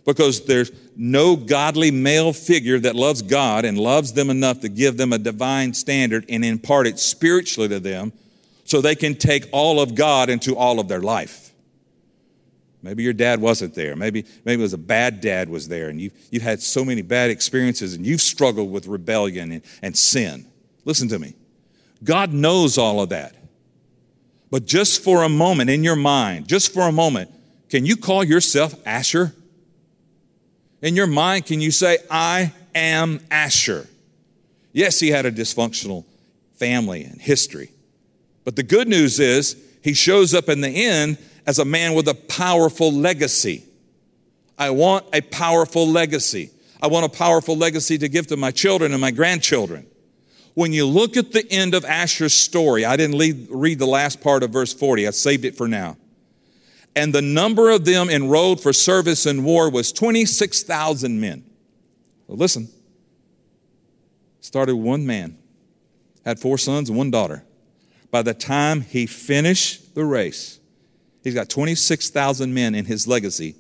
Because 0.05 0.45
there's 0.45 0.71
no 0.95 1.35
godly 1.35 1.91
male 1.91 2.31
figure 2.31 2.79
that 2.79 2.95
loves 2.95 3.21
God 3.21 3.65
and 3.65 3.77
loves 3.77 4.13
them 4.13 4.29
enough 4.29 4.61
to 4.61 4.69
give 4.69 4.97
them 4.97 5.11
a 5.11 5.17
divine 5.17 5.73
standard 5.73 6.25
and 6.29 6.45
impart 6.45 6.87
it 6.87 6.99
spiritually 6.99 7.67
to 7.69 7.79
them 7.79 8.13
so 8.63 8.81
they 8.81 8.95
can 8.95 9.15
take 9.15 9.47
all 9.51 9.79
of 9.79 9.95
God 9.95 10.29
into 10.29 10.55
all 10.55 10.79
of 10.79 10.87
their 10.87 11.01
life. 11.01 11.44
Maybe 12.85 13.01
your 13.01 13.13
dad 13.13 13.41
wasn't 13.41 13.73
there. 13.73 13.95
Maybe, 13.95 14.25
maybe 14.45 14.61
it 14.61 14.63
was 14.63 14.73
a 14.73 14.77
bad 14.77 15.19
dad 15.19 15.49
was 15.49 15.67
there 15.67 15.89
and 15.89 15.99
you've, 15.99 16.13
you've 16.29 16.43
had 16.43 16.61
so 16.61 16.85
many 16.85 17.01
bad 17.01 17.31
experiences 17.31 17.95
and 17.95 18.05
you've 18.05 18.21
struggled 18.21 18.71
with 18.71 18.85
rebellion 18.85 19.51
and, 19.51 19.63
and 19.81 19.97
sin. 19.97 20.45
Listen 20.85 21.07
to 21.09 21.17
me. 21.17 21.33
God 22.03 22.31
knows 22.31 22.77
all 22.77 23.01
of 23.01 23.09
that. 23.09 23.35
But 24.51 24.65
just 24.65 25.03
for 25.03 25.23
a 25.23 25.29
moment 25.29 25.71
in 25.71 25.83
your 25.83 25.95
mind, 25.95 26.47
just 26.47 26.75
for 26.75 26.83
a 26.83 26.91
moment, 26.91 27.31
can 27.69 27.87
you 27.87 27.97
call 27.97 28.23
yourself 28.23 28.75
Asher? 28.85 29.33
In 30.83 30.95
your 30.95 31.07
mind, 31.07 31.47
can 31.47 31.61
you 31.61 31.71
say, 31.71 31.97
I 32.11 32.53
am 32.75 33.19
Asher? 33.31 33.87
Yes, 34.73 34.99
he 34.99 35.09
had 35.09 35.25
a 35.25 35.31
dysfunctional 35.31 36.05
family 36.53 37.03
and 37.03 37.19
history. 37.19 37.71
But 38.43 38.55
the 38.55 38.63
good 38.63 38.87
news 38.87 39.19
is, 39.19 39.57
he 39.81 39.93
shows 39.93 40.35
up 40.35 40.49
in 40.49 40.61
the 40.61 40.69
end 40.69 41.17
as 41.45 41.59
a 41.59 41.65
man 41.65 41.93
with 41.93 42.07
a 42.07 42.13
powerful 42.13 42.91
legacy. 42.91 43.63
I 44.57 44.69
want 44.71 45.05
a 45.13 45.21
powerful 45.21 45.87
legacy. 45.87 46.51
I 46.81 46.87
want 46.87 47.05
a 47.05 47.09
powerful 47.09 47.57
legacy 47.57 47.97
to 47.97 48.07
give 48.07 48.27
to 48.27 48.37
my 48.37 48.51
children 48.51 48.91
and 48.91 49.01
my 49.01 49.11
grandchildren. 49.11 49.87
When 50.53 50.71
you 50.71 50.85
look 50.85 51.17
at 51.17 51.33
the 51.33 51.45
end 51.51 51.73
of 51.73 51.83
Asher's 51.83 52.33
story, 52.33 52.85
I 52.85 52.95
didn't 52.95 53.17
lead, 53.17 53.47
read 53.49 53.79
the 53.79 53.85
last 53.85 54.21
part 54.21 54.41
of 54.41 54.51
verse 54.51 54.73
40, 54.73 55.07
I 55.07 55.11
saved 55.11 55.45
it 55.45 55.57
for 55.57 55.67
now. 55.67 55.97
And 56.95 57.11
the 57.11 57.21
number 57.21 57.69
of 57.71 57.83
them 57.83 58.09
enrolled 58.09 58.61
for 58.61 58.71
service 58.71 59.25
in 59.25 59.43
war 59.43 59.69
was 59.69 59.91
26,000 59.91 61.19
men. 61.19 61.43
Well, 62.27 62.37
listen, 62.37 62.69
started 64.39 64.77
one 64.77 65.05
man, 65.05 65.37
had 66.23 66.39
four 66.39 66.57
sons 66.57 66.89
and 66.89 66.97
one 66.97 67.11
daughter. 67.11 67.43
By 68.11 68.21
the 68.21 68.33
time 68.33 68.81
he 68.81 69.05
finished 69.05 69.93
the 69.93 70.05
race, 70.05 70.59
He's 71.25 71.33
got 71.33 71.49
26,000 71.49 72.53
men 72.53 72.75
in 72.75 72.85
his 72.85 73.07
legacy 73.07 73.55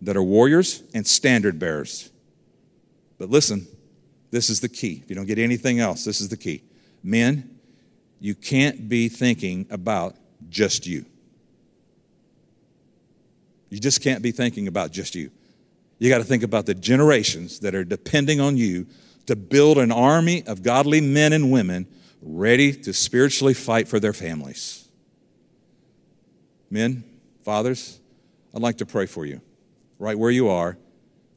that 0.00 0.16
are 0.16 0.22
warriors 0.22 0.82
and 0.94 1.06
standard 1.06 1.58
bearers. 1.58 2.10
But 3.18 3.28
listen, 3.28 3.66
this 4.30 4.48
is 4.48 4.60
the 4.60 4.70
key. 4.70 5.02
If 5.04 5.10
you 5.10 5.14
don't 5.14 5.26
get 5.26 5.38
anything 5.38 5.80
else, 5.80 6.06
this 6.06 6.22
is 6.22 6.30
the 6.30 6.38
key. 6.38 6.62
Men, 7.02 7.60
you 8.20 8.34
can't 8.34 8.88
be 8.88 9.10
thinking 9.10 9.66
about 9.68 10.16
just 10.48 10.86
you. 10.86 11.04
You 13.68 13.78
just 13.78 14.00
can't 14.00 14.22
be 14.22 14.30
thinking 14.30 14.66
about 14.66 14.90
just 14.90 15.14
you. 15.14 15.30
You 15.98 16.08
got 16.08 16.18
to 16.18 16.24
think 16.24 16.42
about 16.42 16.64
the 16.64 16.74
generations 16.74 17.60
that 17.60 17.74
are 17.74 17.84
depending 17.84 18.40
on 18.40 18.56
you 18.56 18.86
to 19.26 19.36
build 19.36 19.76
an 19.76 19.92
army 19.92 20.42
of 20.46 20.62
godly 20.62 21.02
men 21.02 21.34
and 21.34 21.52
women 21.52 21.86
ready 22.22 22.72
to 22.72 22.94
spiritually 22.94 23.52
fight 23.52 23.88
for 23.88 24.00
their 24.00 24.14
families. 24.14 24.83
Men, 26.74 27.04
fathers, 27.44 28.00
I'd 28.52 28.60
like 28.60 28.78
to 28.78 28.86
pray 28.86 29.06
for 29.06 29.24
you. 29.24 29.40
Right 30.00 30.18
where 30.18 30.32
you 30.32 30.48
are, 30.48 30.76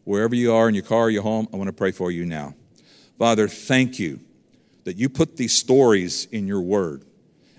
wherever 0.03 0.33
you 0.33 0.51
are 0.51 0.67
in 0.67 0.73
your 0.73 0.83
car, 0.83 1.03
or 1.03 1.09
your 1.11 1.21
home, 1.21 1.47
I 1.53 1.57
want 1.57 1.67
to 1.67 1.73
pray 1.73 1.91
for 1.91 2.09
you 2.09 2.25
now. 2.25 2.55
Father, 3.19 3.47
thank 3.47 3.99
you 3.99 4.19
that 4.85 4.97
you 4.97 5.09
put 5.09 5.37
these 5.37 5.53
stories 5.53 6.25
in 6.31 6.47
your 6.47 6.61
word 6.61 7.05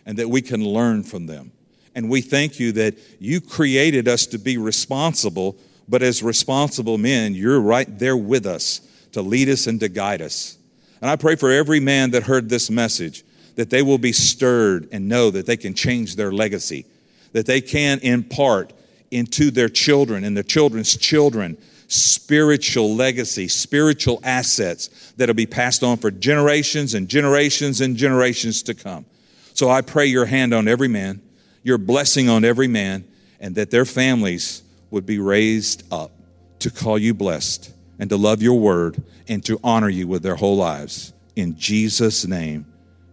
and 0.04 0.18
that 0.18 0.28
we 0.28 0.42
can 0.42 0.64
learn 0.64 1.04
from 1.04 1.26
them. 1.26 1.52
And 1.94 2.10
we 2.10 2.20
thank 2.20 2.58
you 2.58 2.72
that 2.72 2.98
you 3.20 3.40
created 3.40 4.08
us 4.08 4.26
to 4.26 4.38
be 4.38 4.58
responsible, 4.58 5.56
but 5.88 6.02
as 6.02 6.20
responsible 6.20 6.98
men, 6.98 7.32
you're 7.36 7.60
right 7.60 7.96
there 7.96 8.16
with 8.16 8.44
us 8.44 8.80
to 9.12 9.22
lead 9.22 9.48
us 9.48 9.68
and 9.68 9.78
to 9.78 9.88
guide 9.88 10.20
us. 10.20 10.58
And 11.00 11.08
I 11.08 11.14
pray 11.14 11.36
for 11.36 11.52
every 11.52 11.78
man 11.78 12.10
that 12.10 12.24
heard 12.24 12.48
this 12.48 12.70
message 12.70 13.22
that 13.54 13.70
they 13.70 13.82
will 13.82 13.98
be 13.98 14.12
stirred 14.12 14.88
and 14.90 15.08
know 15.08 15.30
that 15.30 15.46
they 15.46 15.56
can 15.56 15.74
change 15.74 16.16
their 16.16 16.32
legacy, 16.32 16.84
that 17.32 17.46
they 17.46 17.60
can 17.60 17.98
impart 18.00 18.72
into 19.10 19.50
their 19.50 19.68
children 19.68 20.24
and 20.24 20.36
their 20.36 20.44
children's 20.44 20.96
children 20.96 21.56
spiritual 21.88 22.94
legacy, 22.94 23.48
spiritual 23.48 24.20
assets 24.22 25.12
that'll 25.16 25.34
be 25.34 25.46
passed 25.46 25.82
on 25.82 25.96
for 25.96 26.10
generations 26.10 26.94
and 26.94 27.08
generations 27.08 27.80
and 27.80 27.96
generations 27.96 28.62
to 28.62 28.74
come. 28.74 29.06
So 29.54 29.70
I 29.70 29.80
pray 29.80 30.06
your 30.06 30.26
hand 30.26 30.52
on 30.52 30.68
every 30.68 30.88
man, 30.88 31.22
your 31.62 31.78
blessing 31.78 32.28
on 32.28 32.44
every 32.44 32.68
man, 32.68 33.04
and 33.40 33.54
that 33.54 33.70
their 33.70 33.86
families 33.86 34.62
would 34.90 35.06
be 35.06 35.18
raised 35.18 35.82
up 35.92 36.12
to 36.60 36.70
call 36.70 36.98
you 36.98 37.14
blessed 37.14 37.72
and 37.98 38.10
to 38.10 38.16
love 38.16 38.42
your 38.42 38.58
word 38.58 39.02
and 39.26 39.44
to 39.46 39.58
honor 39.64 39.88
you 39.88 40.06
with 40.06 40.22
their 40.22 40.36
whole 40.36 40.56
lives. 40.56 41.12
In 41.36 41.58
Jesus' 41.58 42.26
name. 42.26 42.66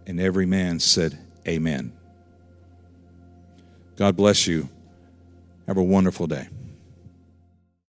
And 0.07 0.19
every 0.19 0.45
man 0.45 0.79
said, 0.79 1.17
Amen. 1.47 1.91
God 3.95 4.15
bless 4.15 4.47
you. 4.47 4.69
Have 5.67 5.77
a 5.77 5.83
wonderful 5.83 6.27
day. 6.27 6.49